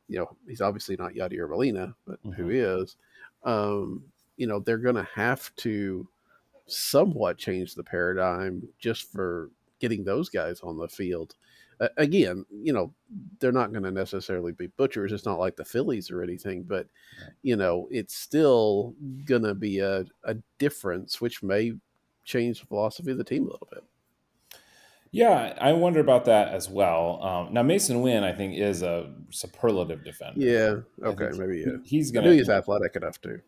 [0.09, 2.31] you know, he's obviously not Yadier Molina, but mm-hmm.
[2.31, 2.97] who is,
[3.43, 4.03] um,
[4.37, 6.07] you know, they're going to have to
[6.65, 11.35] somewhat change the paradigm just for getting those guys on the field.
[11.79, 12.93] Uh, again, you know,
[13.39, 15.11] they're not going to necessarily be butchers.
[15.11, 16.87] It's not like the Phillies or anything, but
[17.41, 18.93] you know, it's still
[19.25, 21.73] going to be a, a difference, which may
[22.25, 23.83] change the philosophy of the team a little bit.
[25.11, 27.23] Yeah, I wonder about that as well.
[27.23, 30.39] Um, now Masyn Winn, I think, is a superlative defender.
[30.39, 31.07] Yeah.
[31.07, 31.29] Okay.
[31.37, 31.77] Maybe yeah.
[31.83, 32.31] he's gonna.
[32.31, 33.41] he's athletic enough to.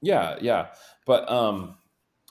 [0.00, 0.68] Yeah, yeah,
[1.06, 1.76] but um,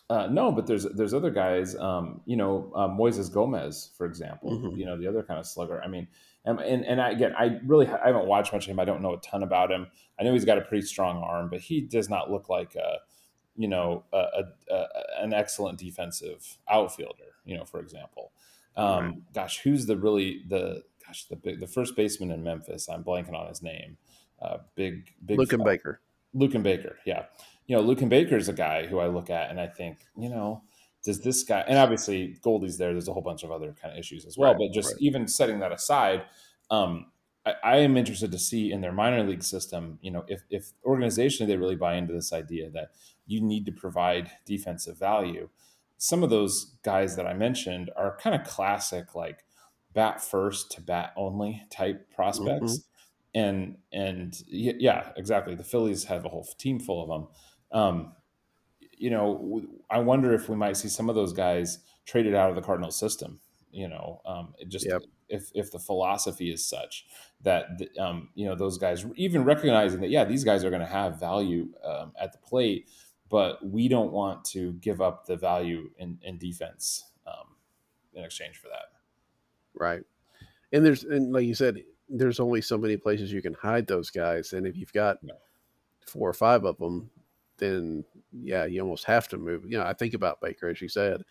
[0.09, 1.75] uh, no, but there's there's other guys.
[1.75, 4.51] Um, you know, uh, Moises Gomez, for example.
[4.51, 4.77] Mm-hmm.
[4.77, 5.82] You know, the other kind of slugger.
[5.82, 6.07] I mean,
[6.43, 8.79] and and, and I, again, I really I haven't watched much of him.
[8.79, 9.88] I don't know a ton about him.
[10.19, 12.97] I know he's got a pretty strong arm, but he does not look like a,
[13.55, 14.88] you know, a, a, a
[15.21, 17.36] an excellent defensive outfielder.
[17.45, 18.34] You know, for example.
[18.78, 19.34] Um, right.
[19.34, 22.88] Gosh, who's the really the gosh the big the first baseman in Memphis?
[22.89, 23.97] I'm blanking on his name.
[24.41, 26.01] Uh, big big Luken Baker.
[26.36, 27.26] Luken Baker, yeah.
[27.67, 30.30] You know, Luken Baker is a guy who I look at and I think, you
[30.30, 30.63] know,
[31.03, 32.91] does this guy and obviously Goldie's there.
[32.91, 34.51] There's a whole bunch of other kind of issues as well.
[34.51, 35.01] Right, but just right.
[35.01, 36.24] even setting that aside,
[36.69, 37.07] um,
[37.45, 40.72] I, I, am interested to see in their minor league system, you know, if if
[40.86, 42.91] organizationally they really buy into this idea that
[43.26, 45.49] you need to provide defensive value
[46.03, 49.45] some of those guys that I mentioned are kind of classic, like
[49.93, 52.79] bat first to bat only type prospects.
[52.79, 53.39] Mm-hmm.
[53.39, 55.53] And and yeah, exactly.
[55.53, 57.27] The Phillies have a whole team full of them.
[57.71, 58.13] Um,
[58.97, 61.77] you know, I wonder if we might see some of those guys
[62.07, 63.39] traded out of the Cardinal system.
[63.69, 65.03] You know, um, just yep.
[65.29, 67.05] if if the philosophy is such
[67.43, 70.87] that um, you know those guys even recognizing that yeah these guys are going to
[70.87, 72.87] have value um, at the plate
[73.32, 77.55] but we don't want to give up the value in, in defense um,
[78.13, 78.91] in exchange for that.
[79.73, 80.03] Right.
[80.73, 84.09] And there's, and like you said, there's only so many places you can hide those
[84.09, 84.51] guys.
[84.51, 85.17] And if you've got
[86.05, 87.09] four or five of them,
[87.57, 88.03] then
[88.34, 89.63] yeah, you almost have to move.
[89.63, 91.23] You know, I think about Baker, as you said,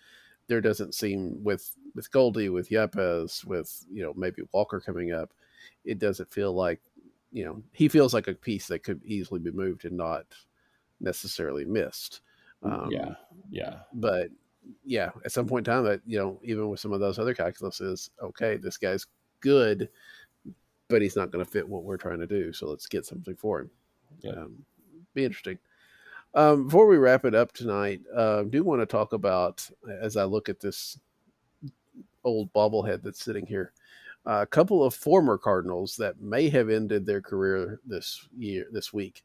[0.47, 5.33] there doesn't seem with, with Goldie, with Yepez, with, you know, maybe Walker coming up,
[5.85, 6.81] it doesn't feel like,
[7.31, 10.25] you know, he feels like a piece that could easily be moved and not
[11.01, 12.21] necessarily missed.
[12.63, 13.15] Um, yeah,
[13.51, 13.81] yeah.
[13.95, 14.31] But
[14.85, 17.35] yeah, at some point in time, that you know, even with some of those other
[17.35, 19.07] calculuses, okay, this guy's
[19.41, 19.89] good,
[20.89, 22.53] but he's not going to fit what we're trying to do.
[22.53, 23.71] So let's get something for him.
[24.21, 24.33] Yeah.
[24.33, 24.65] Um,
[25.15, 25.59] be interesting.
[26.35, 29.69] Um, before we wrap it up tonight, uh, I do want to talk about
[30.01, 30.99] as I look at this
[32.23, 33.73] old bobblehead that's sitting here.
[34.27, 38.93] Uh, a couple of former Cardinals that may have ended their career this year, this
[38.93, 39.23] week.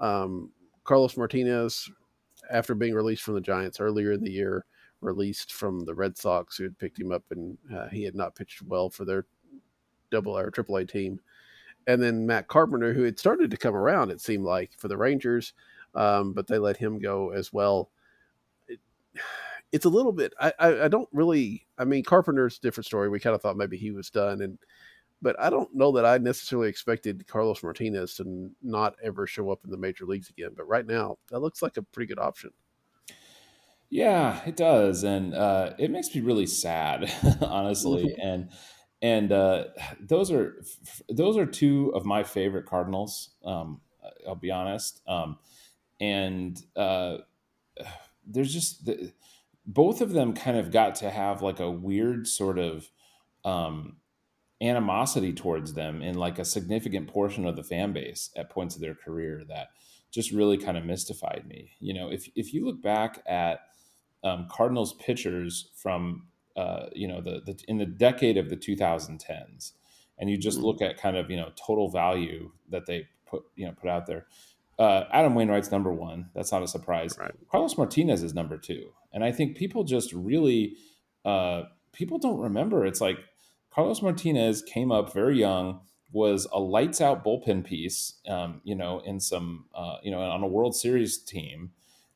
[0.00, 0.50] Um,
[0.84, 1.90] Carlos Martinez,
[2.50, 4.64] after being released from the Giants earlier in the year,
[5.00, 8.34] released from the Red Sox, who had picked him up, and uh, he had not
[8.34, 9.26] pitched well for their
[10.10, 11.20] double or triple A team.
[11.86, 14.96] And then Matt Carpenter, who had started to come around, it seemed like for the
[14.96, 15.52] Rangers,
[15.94, 17.90] um, but they let him go as well.
[18.68, 18.78] It,
[19.72, 20.32] it's a little bit.
[20.40, 21.66] I, I, I don't really.
[21.78, 23.08] I mean, Carpenter's a different story.
[23.08, 24.58] We kind of thought maybe he was done, and
[25.22, 29.60] but I don't know that I necessarily expected Carlos Martinez to not ever show up
[29.64, 30.50] in the major leagues again.
[30.56, 32.50] But right now, that looks like a pretty good option.
[33.88, 38.04] Yeah, it does, and uh, it makes me really sad, honestly.
[38.04, 38.26] Mm-hmm.
[38.26, 38.50] And
[39.00, 39.64] and uh,
[40.00, 40.62] those are
[41.08, 43.30] those are two of my favorite Cardinals.
[43.44, 43.80] Um,
[44.26, 45.38] I'll be honest, um,
[46.00, 47.18] and uh,
[48.26, 49.12] there's just the,
[49.66, 52.90] both of them kind of got to have like a weird sort of
[53.44, 53.96] um,
[54.62, 58.80] animosity towards them in like a significant portion of the fan base at points of
[58.80, 59.68] their career that
[60.12, 61.72] just really kind of mystified me.
[61.80, 63.60] You know, if if you look back at
[64.22, 69.72] um, Cardinals pitchers from uh, you know the, the in the decade of the 2010s,
[70.18, 70.66] and you just mm-hmm.
[70.66, 74.06] look at kind of you know total value that they put you know put out
[74.06, 74.26] there.
[74.78, 76.30] Uh, Adam Wainwright's number one.
[76.34, 77.16] That's not a surprise.
[77.18, 77.32] Right.
[77.50, 80.76] Carlos Martinez is number two, and I think people just really
[81.24, 82.84] uh, people don't remember.
[82.84, 83.18] It's like
[83.74, 85.80] Carlos Martinez came up very young,
[86.12, 90.42] was a lights out bullpen piece, um, you know, in some, uh, you know, on
[90.42, 91.70] a World Series team,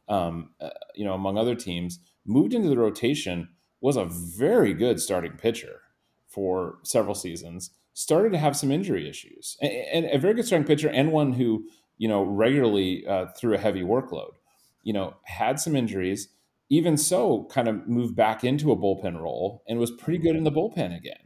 [0.09, 3.49] um, uh, you know, among other teams, moved into the rotation,
[3.81, 5.81] was a very good starting pitcher
[6.29, 10.67] for several seasons, started to have some injury issues, and, and a very good starting
[10.67, 14.33] pitcher, and one who, you know, regularly uh, threw a heavy workload,
[14.83, 16.29] you know, had some injuries.
[16.69, 20.43] Even so, kind of moved back into a bullpen role and was pretty good in
[20.43, 21.26] the bullpen again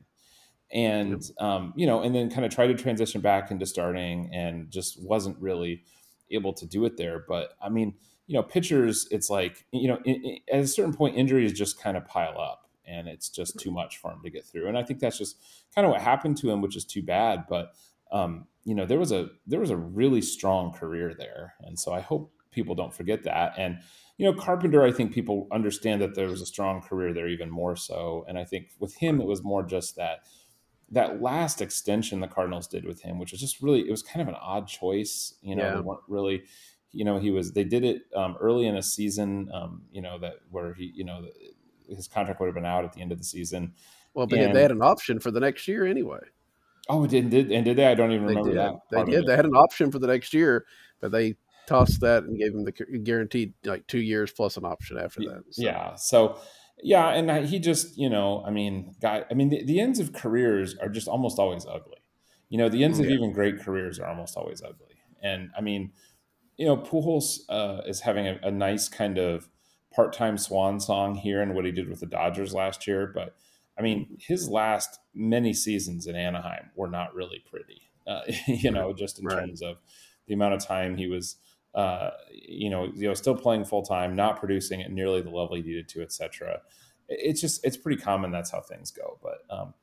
[0.72, 1.40] and yep.
[1.40, 5.02] um, you know, and then kind of tried to transition back into starting, and just
[5.02, 5.82] wasn't really
[6.30, 7.24] able to do it there.
[7.26, 7.94] But I mean,
[8.26, 9.98] you know, pitchers, it's like you know,
[10.52, 13.98] at a certain point, injuries just kind of pile up, and it's just too much
[13.98, 14.68] for him to get through.
[14.68, 15.36] And I think that's just
[15.74, 17.44] kind of what happened to him, which is too bad.
[17.48, 17.72] But
[18.12, 21.92] um, you know, there was a there was a really strong career there, and so
[21.92, 23.54] I hope people don't forget that.
[23.56, 23.78] And
[24.18, 27.48] you know, Carpenter, I think people understand that there was a strong career there even
[27.48, 28.26] more so.
[28.28, 30.26] And I think with him, it was more just that
[30.90, 34.20] that last extension the Cardinals did with him, which was just really, it was kind
[34.20, 35.34] of an odd choice.
[35.42, 35.74] You know, yeah.
[35.76, 36.42] they weren't really,
[36.92, 40.18] you know, he was, they did it um, early in a season, um, you know,
[40.18, 41.26] that where he, you know,
[41.88, 43.74] his contract would have been out at the end of the season.
[44.14, 46.20] Well, but and, they had an option for the next year anyway.
[46.88, 47.86] Oh, it did, did and did they?
[47.86, 48.58] I don't even they remember did.
[48.58, 48.74] that.
[48.90, 49.26] They did.
[49.26, 50.66] They had an option for the next year,
[51.00, 51.36] but they
[51.68, 55.44] tossed that and gave him the guaranteed like two years plus an option after that.
[55.50, 55.62] So.
[55.62, 55.94] Yeah.
[55.94, 56.38] So,
[56.82, 60.12] yeah, and he just, you know, I mean, guy, I mean, the, the ends of
[60.12, 61.98] careers are just almost always ugly.
[62.48, 63.06] You know, the ends yeah.
[63.06, 64.96] of even great careers are almost always ugly.
[65.22, 65.92] And I mean,
[66.56, 69.48] you know, Pujols uh, is having a, a, nice kind of
[69.94, 73.36] part-time swan song here in what he did with the Dodgers last year, but
[73.78, 77.90] I mean, his last many seasons in Anaheim were not really pretty.
[78.06, 79.40] Uh, you know, just in right.
[79.40, 79.76] terms of
[80.26, 81.36] the amount of time he was
[81.74, 85.56] uh, you know, you know, still playing full time, not producing at nearly the level
[85.56, 86.60] he needed to, etc.
[87.08, 88.30] It's just it's pretty common.
[88.30, 89.18] That's how things go.
[89.22, 89.74] But um,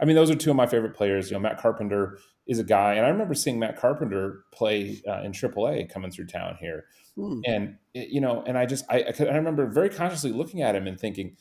[0.00, 1.30] I mean, those are two of my favorite players.
[1.30, 5.22] You know, Matt Carpenter is a guy, and I remember seeing Matt Carpenter play uh,
[5.22, 7.40] in AAA coming through town here, hmm.
[7.46, 10.98] and you know, and I just I, I remember very consciously looking at him and
[10.98, 11.36] thinking,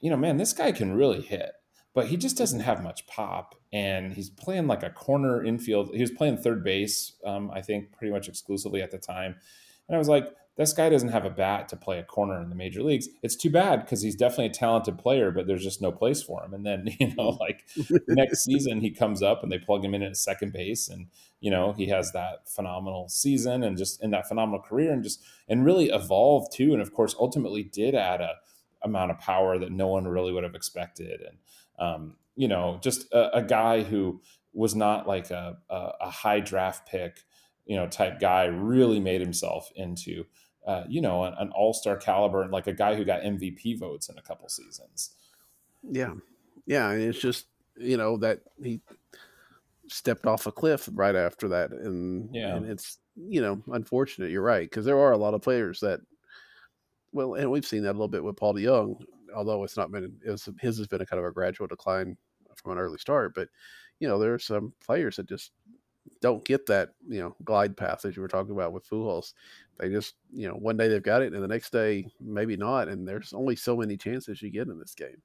[0.00, 1.52] you know, man, this guy can really hit
[1.94, 3.54] but he just doesn't have much pop.
[3.72, 5.94] And he's playing like a corner infield.
[5.94, 9.34] He was playing third base, um, I think, pretty much exclusively at the time.
[9.88, 12.50] And I was like, this guy doesn't have a bat to play a corner in
[12.50, 13.08] the major leagues.
[13.22, 16.44] It's too bad because he's definitely a talented player, but there's just no place for
[16.44, 16.52] him.
[16.52, 17.66] And then, you know, like
[18.08, 21.06] next season he comes up and they plug him in at second base and,
[21.40, 25.22] you know, he has that phenomenal season and just in that phenomenal career and just
[25.48, 26.74] and really evolved too.
[26.74, 28.34] And of course, ultimately did add a
[28.84, 31.20] amount of power that no one really would have expected.
[31.20, 31.38] And
[31.78, 34.20] um, you know, just a, a, guy who
[34.52, 37.20] was not like a, a, a, high draft pick,
[37.66, 40.24] you know, type guy, really made himself into,
[40.66, 43.78] uh, you know, an, an all star caliber and like a guy who got MVP
[43.78, 45.10] votes in a couple seasons.
[45.82, 46.14] Yeah,
[46.66, 48.80] yeah, and it's just you know that he
[49.88, 54.30] stepped off a cliff right after that, and yeah, and it's you know unfortunate.
[54.30, 56.00] You're right because there are a lot of players that
[57.12, 59.04] well, and we've seen that a little bit with Paul DeJong
[59.34, 62.16] although it's not been it was, his has been a kind of a gradual decline
[62.56, 63.34] from an early start.
[63.34, 63.48] But
[63.98, 65.52] you know, there are some players that just
[66.20, 69.34] don't get that you know glide path as you were talking about with Pujols.
[69.78, 72.88] They just you know one day they've got it and the next day maybe not,
[72.88, 75.22] and there's only so many chances you get in this game.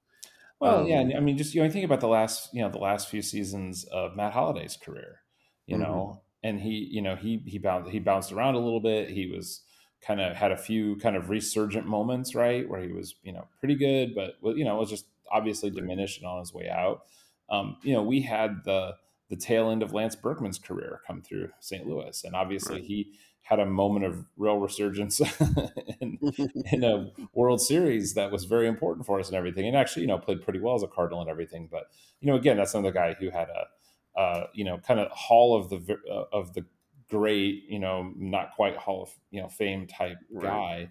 [0.59, 2.79] Well, um, yeah, I mean, just you know, think about the last you know the
[2.79, 5.21] last few seasons of Matt Holliday's career,
[5.65, 5.83] you mm-hmm.
[5.83, 9.09] know, and he you know he he bounced he bounced around a little bit.
[9.09, 9.61] He was
[10.01, 13.47] kind of had a few kind of resurgent moments, right, where he was you know
[13.59, 17.03] pretty good, but you know was just obviously diminished and on his way out.
[17.49, 18.95] Um, you know, we had the
[19.29, 21.85] the tail end of Lance Berkman's career come through St.
[21.85, 22.83] Louis, and obviously right.
[22.83, 25.21] he had a moment of real resurgence
[26.01, 26.19] in,
[26.71, 29.65] in, a World Series that was very important for us and everything.
[29.65, 31.69] And actually, you know, played pretty well as a Cardinal and everything.
[31.71, 31.89] But
[32.19, 35.57] you know, again, that's another guy who had a, uh, you know, kind of Hall
[35.57, 36.65] of the uh, of the
[37.09, 40.43] great, you know, not quite Hall of you know Fame type right.
[40.43, 40.89] guy.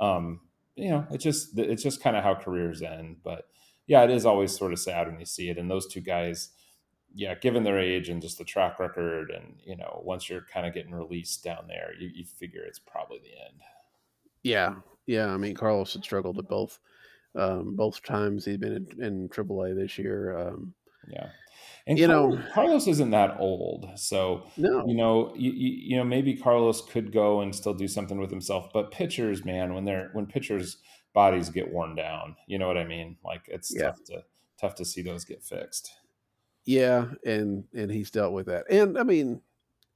[0.00, 0.40] Um,
[0.76, 3.16] you know, it's just it's just kind of how careers end.
[3.22, 3.48] But
[3.86, 5.58] yeah, it is always sort of sad when you see it.
[5.58, 6.50] And those two guys
[7.14, 10.66] yeah, given their age and just the track record, and you know, once you're kind
[10.66, 13.60] of getting released down there, you, you figure it's probably the end.
[14.42, 14.74] Yeah,
[15.06, 15.26] yeah.
[15.26, 16.78] I mean, Carlos had struggled at both
[17.34, 20.36] um, both times he's been in, in AAA this year.
[20.38, 20.74] Um,
[21.08, 21.28] yeah,
[21.88, 24.86] and you Carlos, know, Carlos isn't that old, so no.
[24.86, 28.68] you know, you, you, know, maybe Carlos could go and still do something with himself.
[28.74, 30.76] But pitchers, man, when they're when pitchers'
[31.14, 33.16] bodies get worn down, you know what I mean?
[33.24, 33.84] Like it's yeah.
[33.84, 34.24] tough to
[34.60, 35.90] tough to see those get fixed.
[36.66, 38.70] Yeah, and and he's dealt with that.
[38.70, 39.40] And I mean,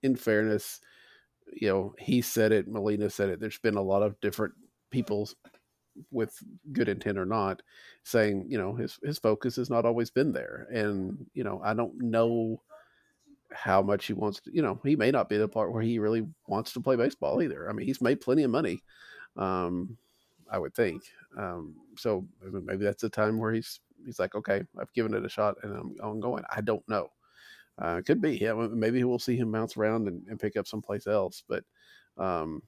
[0.02, 0.80] in fairness,
[1.52, 3.38] you know, he said it, Molina said it.
[3.38, 4.54] There's been a lot of different
[4.90, 5.28] people
[6.10, 6.36] with
[6.72, 7.62] good intent or not
[8.02, 10.66] saying, you know, his his focus has not always been there.
[10.72, 12.62] And, you know, I don't know
[13.52, 15.98] how much he wants to, you know, he may not be the part where he
[15.98, 17.68] really wants to play baseball either.
[17.68, 18.82] I mean, he's made plenty of money.
[19.36, 19.96] Um,
[20.50, 21.02] I would think.
[21.36, 25.28] Um, so maybe that's a time where he's he's like, okay, I've given it a
[25.28, 26.44] shot and I'm, I'm going.
[26.54, 27.10] I don't know.
[27.78, 28.36] Uh, could be.
[28.36, 31.42] Yeah, maybe we'll see him bounce around and, and pick up someplace else.
[31.48, 31.64] But,
[32.18, 32.62] um,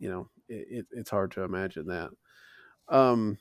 [0.00, 2.10] you know, it, it, it's hard to imagine that.
[2.88, 3.38] Um,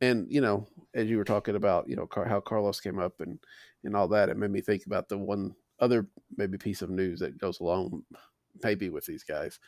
[0.00, 3.20] and you know, as you were talking about, you know, Car- how Carlos came up
[3.20, 3.38] and
[3.84, 6.06] and all that, it made me think about the one other
[6.36, 8.04] maybe piece of news that goes along
[8.62, 9.58] maybe with these guys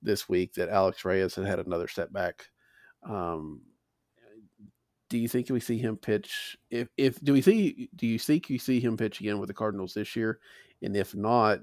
[0.00, 2.46] this week that Alex Reyes had had another setback
[3.02, 3.60] um,
[5.08, 6.56] do you think we see him pitch?
[6.70, 9.54] If if do we see do you think you see him pitch again with the
[9.54, 10.40] Cardinals this year?
[10.82, 11.60] And if not,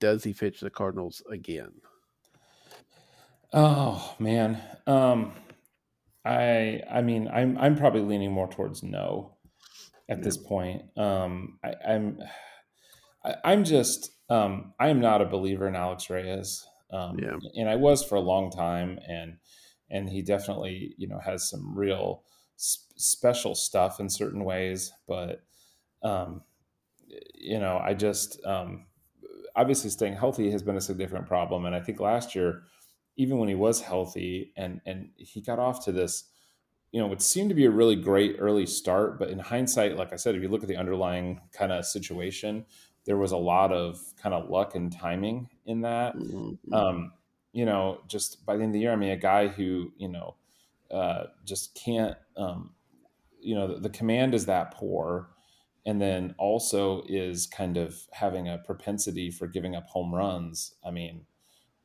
[0.00, 1.72] does he pitch the Cardinals again?
[3.52, 5.32] Oh man, um,
[6.26, 9.36] I I mean I'm I'm probably leaning more towards no
[10.08, 10.24] at yeah.
[10.24, 10.82] this point.
[10.96, 12.18] Um, I, I'm
[13.24, 16.66] I, am i am just um, I am not a believer in Alex Reyes.
[16.92, 17.36] Um, yeah.
[17.56, 19.36] and I was for a long time, and
[19.90, 22.22] and he definitely you know has some real
[22.56, 25.42] special stuff in certain ways, but
[26.02, 26.42] um,
[27.34, 28.86] you know, I just um,
[29.54, 32.62] obviously staying healthy has been a significant problem, and I think last year,
[33.16, 36.24] even when he was healthy and and he got off to this,
[36.92, 40.12] you know, it seemed to be a really great early start, but in hindsight, like
[40.12, 42.66] I said, if you look at the underlying kind of situation,
[43.04, 46.16] there was a lot of kind of luck and timing in that.
[46.16, 46.72] Mm-hmm.
[46.72, 47.12] Um,
[47.52, 50.08] you know, just by the end of the year, I mean, a guy who you
[50.08, 50.36] know
[50.90, 52.70] uh, just can't um,
[53.40, 55.30] you know the, the, command is that poor
[55.84, 60.90] and then also is kind of having a propensity for giving up home runs i
[60.90, 61.24] mean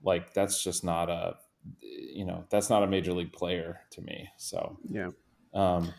[0.04, 1.36] like that's just not a
[1.82, 5.10] you know that's not a major league player to me so yeah
[5.54, 5.94] um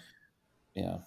[0.75, 0.99] yeah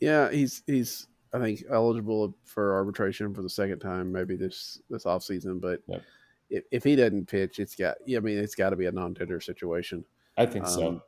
[0.00, 5.04] yeah he's he's i think eligible for arbitration for the second time maybe this this
[5.04, 6.02] off season but yep.
[6.48, 9.40] if, if he doesn't pitch it's got i mean it's got to be a non-tender
[9.40, 10.04] situation
[10.40, 11.02] I think um, so.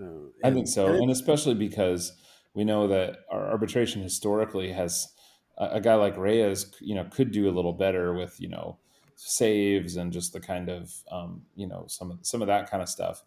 [0.00, 2.12] Uh, I think so, and, it, and, especially because
[2.54, 5.08] we know that our arbitration historically has
[5.56, 8.78] a, a, guy like Reyes, you know, could do a little better with you know
[9.16, 12.82] saves and just the kind of um, you know some of some of that kind
[12.82, 13.22] of stuff.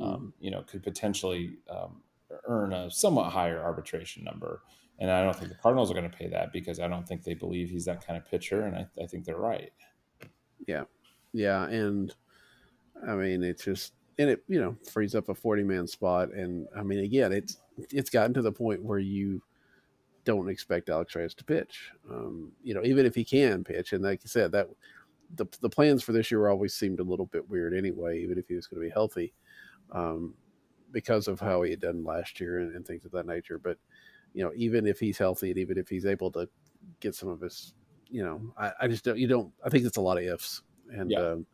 [0.00, 0.26] Um, mm-hmm.
[0.40, 2.00] you know, could potentially um,
[2.46, 4.62] earn a somewhat higher arbitration number.
[4.98, 7.24] And I don't think the Cardinals are going to pay that because I don't think
[7.24, 9.72] they believe he's that kind of pitcher, and I, I think they're right.
[10.66, 10.84] Yeah,
[11.32, 12.14] yeah, and
[13.06, 16.66] I mean it's just and it you know frees up a 40 man spot and
[16.76, 17.58] i mean again it's
[17.90, 19.42] it's gotten to the point where you
[20.24, 24.04] don't expect alex reyes to pitch um, you know even if he can pitch and
[24.04, 24.68] like you said that
[25.36, 28.46] the, the plans for this year always seemed a little bit weird anyway even if
[28.48, 29.32] he was going to be healthy
[29.92, 30.34] um,
[30.90, 33.78] because of how he had done last year and, and, things of that nature but
[34.34, 36.48] you know even if he's healthy and even if he's able to
[37.00, 37.74] get some of his
[38.08, 40.62] you know i, I just don't you don't i think it's a lot of ifs
[40.90, 41.18] and yeah.
[41.18, 41.46] um,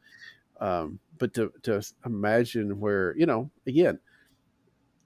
[0.60, 3.98] um, but to to imagine where you know again,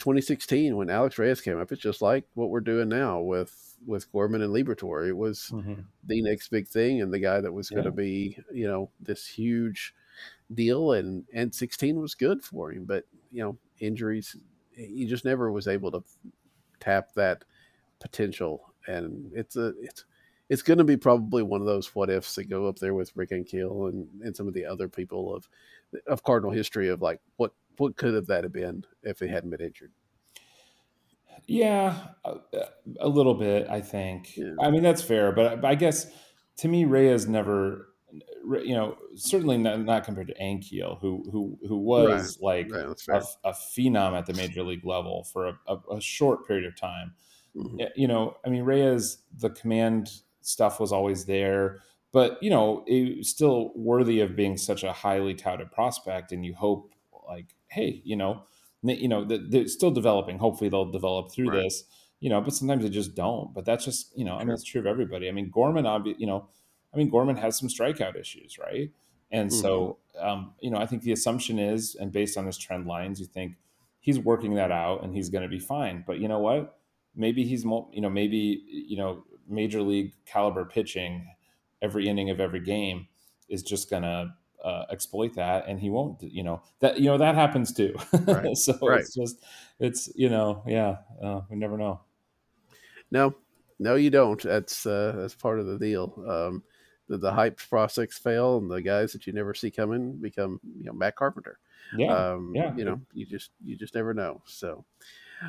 [0.03, 4.11] 2016 when Alex Reyes came up, it's just like what we're doing now with with
[4.11, 5.09] Gorman and Liberatore.
[5.09, 5.83] It was mm-hmm.
[6.05, 9.29] the next big thing, and the guy that was going to be you know this
[9.29, 9.95] huge
[10.53, 14.35] deal, and and 16 was good for him, but you know injuries,
[14.75, 16.03] he just never was able to
[16.81, 17.45] tap that
[18.01, 20.05] potential, and it's a it's
[20.49, 23.17] it's going to be probably one of those what ifs that go up there with
[23.17, 25.49] Rick Ankiel and, and some of the other people of
[26.09, 29.51] of Cardinal history of like what what could have that have been if he hadn't
[29.51, 29.93] been injured.
[31.47, 32.37] Yeah, a,
[33.01, 33.69] a little bit.
[33.69, 34.37] I think.
[34.37, 34.55] Yeah.
[34.61, 36.07] I mean, that's fair, but, I guess
[36.59, 37.89] to me, Reyes never,
[38.45, 43.25] you know, certainly not, not compared to Ankiel, who who who was Right, like right,
[43.45, 46.77] a, a phenom at the major league level for a, a, a short period of
[46.77, 47.15] time.
[47.57, 47.89] Mhm.
[47.97, 50.11] You know, I mean, Reyes, the command
[50.43, 51.81] stuff was always there,
[52.13, 56.55] but you know, it still worthy of being such a highly touted prospect, and you
[56.55, 56.95] hope,
[57.27, 58.45] like, hey, you know,
[58.83, 60.39] you know, they're still developing.
[60.39, 61.63] Hopefully, they'll develop through Right.
[61.63, 61.85] this.
[62.21, 63.53] You know, but sometimes they just don't.
[63.53, 65.29] But that's just, you know, I mean, it's true of everybody.
[65.29, 66.49] I mean, Gorman, obvi- you know,
[66.95, 68.91] I mean, Gorman has some strikeout issues, right?
[69.33, 72.87] And so, um, you know, I think the assumption is, and based on his trend
[72.87, 73.57] lines, you think
[73.99, 76.05] he's working that out and he's going to be fine.
[76.07, 76.79] But you know what?
[77.17, 81.27] Maybe he's, mo- you know, maybe you know, major league caliber pitching
[81.81, 83.09] every inning of every game
[83.49, 84.33] is just going to
[84.65, 86.23] uh, exploit that, and he won't.
[86.23, 87.95] You know that you know that happens too.
[88.27, 89.01] Right, so right.
[89.01, 89.45] it's just,
[89.79, 92.01] it's you know, yeah, uh, we never know.
[93.11, 93.35] No,
[93.79, 94.41] no, you don't.
[94.43, 96.15] That's uh, that's part of the deal.
[96.27, 96.63] Um,
[97.09, 100.85] the, the hyped prospects fail, and the guys that you never see coming become, you
[100.85, 101.59] know, Matt Carpenter.
[101.97, 102.75] Yeah, um, yeah.
[102.75, 104.41] you know, you just you just never know.
[104.47, 104.85] So,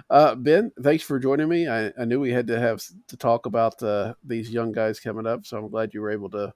[0.10, 1.68] uh, Ben, thanks for joining me.
[1.68, 5.27] I, I knew we had to have to talk about uh, these young guys coming
[5.27, 6.53] up, so I'm glad you were able to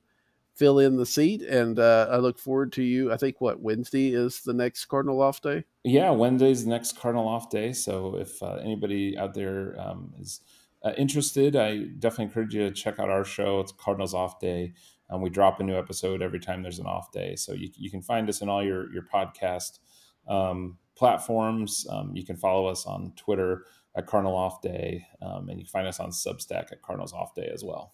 [0.58, 1.42] fill in the seat.
[1.42, 3.12] And uh, I look forward to you.
[3.12, 5.66] I think what Wednesday is the next Cardinal off day.
[5.84, 7.74] Yeah, Wednesday's the next Cardinal off day.
[7.74, 10.42] So if uh, anybody out there um, is
[10.84, 13.60] uh, interested, I definitely encourage you to check out our show.
[13.60, 14.74] It's Cardinals Off Day.
[15.10, 17.36] Um, we drop a new episode every time there's an off day.
[17.36, 19.80] So you, you can find us in all your, your podcast
[20.28, 21.88] um, platforms.
[21.90, 23.66] Um, you can follow us on Twitter
[23.96, 25.06] at Cardinal Off Day.
[25.22, 27.94] Um, and you can find us on Substack at Cardinals Off Day as well.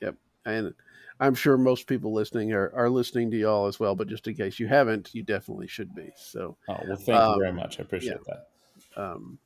[0.00, 0.14] Yep.
[0.44, 0.74] And
[1.20, 3.94] I'm sure most people listening are, are listening to y'all as well.
[3.94, 6.10] But just in case you haven't, you definitely should be.
[6.16, 6.56] So.
[6.68, 7.78] Oh, well, thank Um, you very much.
[7.78, 8.48] I appreciate that.
[8.96, 9.38] Um,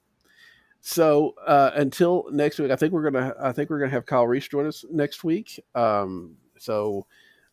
[0.80, 4.26] so uh, until next week, I think we're gonna I think we're gonna have Kyle
[4.26, 5.60] Reis join us next week.
[5.74, 7.06] Um, so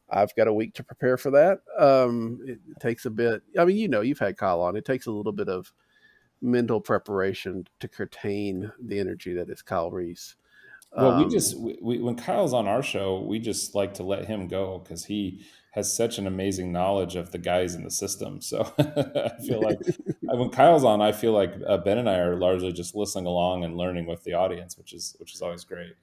[0.10, 1.60] I've got a week to prepare for that.
[1.78, 3.44] Um, it takes a bit.
[3.58, 4.76] I mean, you know, you've had Kyle on.
[4.76, 5.72] It takes a little bit of
[6.42, 10.36] mental preparation to contain the energy that is Kyle Reis.
[10.96, 14.26] Well, we Um, just we, when Kyle's on our show, we just like to let
[14.26, 18.42] him go because he has such an amazing knowledge of the guys in the system.
[18.42, 19.80] So I feel like
[20.26, 23.64] when Kyle's on, I feel like uh, Ben and I are largely just listening along
[23.64, 25.94] and learning with the audience, which is which is always great.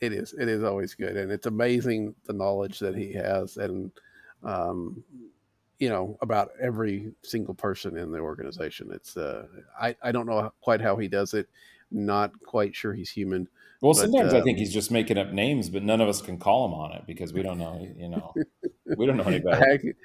[0.00, 3.90] it is it is always good and it's amazing the knowledge that he has and
[4.42, 5.04] um
[5.78, 9.46] you know about every single person in the organization it's uh
[9.80, 11.48] i i don't know quite how he does it
[11.90, 13.48] not quite sure he's human
[13.80, 16.20] Well, But, sometimes I um, think he's just making up names, but none of us
[16.20, 17.88] can call him on it because we don't know.
[17.96, 18.34] You know,
[18.96, 19.96] we don't know any better.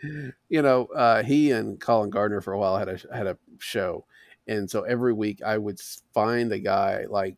[0.50, 4.06] You know uh he and colin gardner for a while had a had a show
[4.48, 5.80] and so every week i would
[6.14, 7.36] find a guy like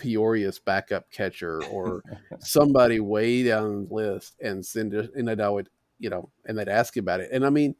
[0.00, 2.02] peoria's backup catcher or
[2.40, 5.68] somebody way down the list and send it, and I would,
[5.98, 7.28] you know, and they'd ask about it.
[7.32, 7.76] And I mean,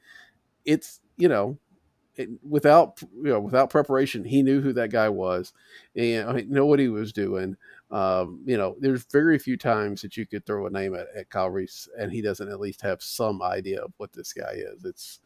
[0.65, 1.59] it's, you know,
[2.49, 5.53] without, you know, without preparation, he knew who that guy was
[5.97, 7.57] and I mean, know what he was doing.
[7.91, 11.31] Um, you know, there's very few times that you could throw a name at, at
[11.31, 14.85] Kyle Reis and he doesn't at least have some idea of what this guy is.
[14.85, 15.21] It's,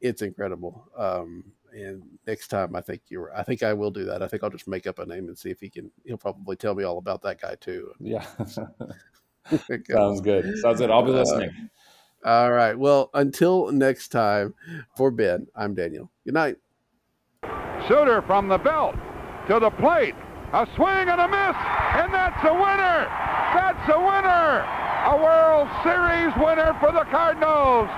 [0.00, 0.88] it's incredible.
[0.96, 3.34] Um, and next time, I think you're.
[3.34, 4.22] I think I will do that.
[4.22, 5.90] I think I'll just make up a name and see if he can.
[6.04, 7.92] He'll probably tell me all about that guy too.
[7.98, 8.26] Yeah,
[9.90, 10.58] sounds good.
[10.58, 10.90] Sounds good.
[10.90, 11.50] I'll be Uh, listening.
[12.24, 12.78] All right.
[12.78, 14.54] Well, until next time,
[14.96, 16.10] for Ben, I'm Daniel.
[16.24, 16.56] Good night.
[17.88, 18.94] Shooter from the belt
[19.48, 20.14] to the plate.
[20.52, 21.56] A swing and a miss,
[21.96, 23.08] and that's a winner.
[23.54, 24.62] That's a winner.
[25.08, 27.88] A World Series winner for the Cardinals.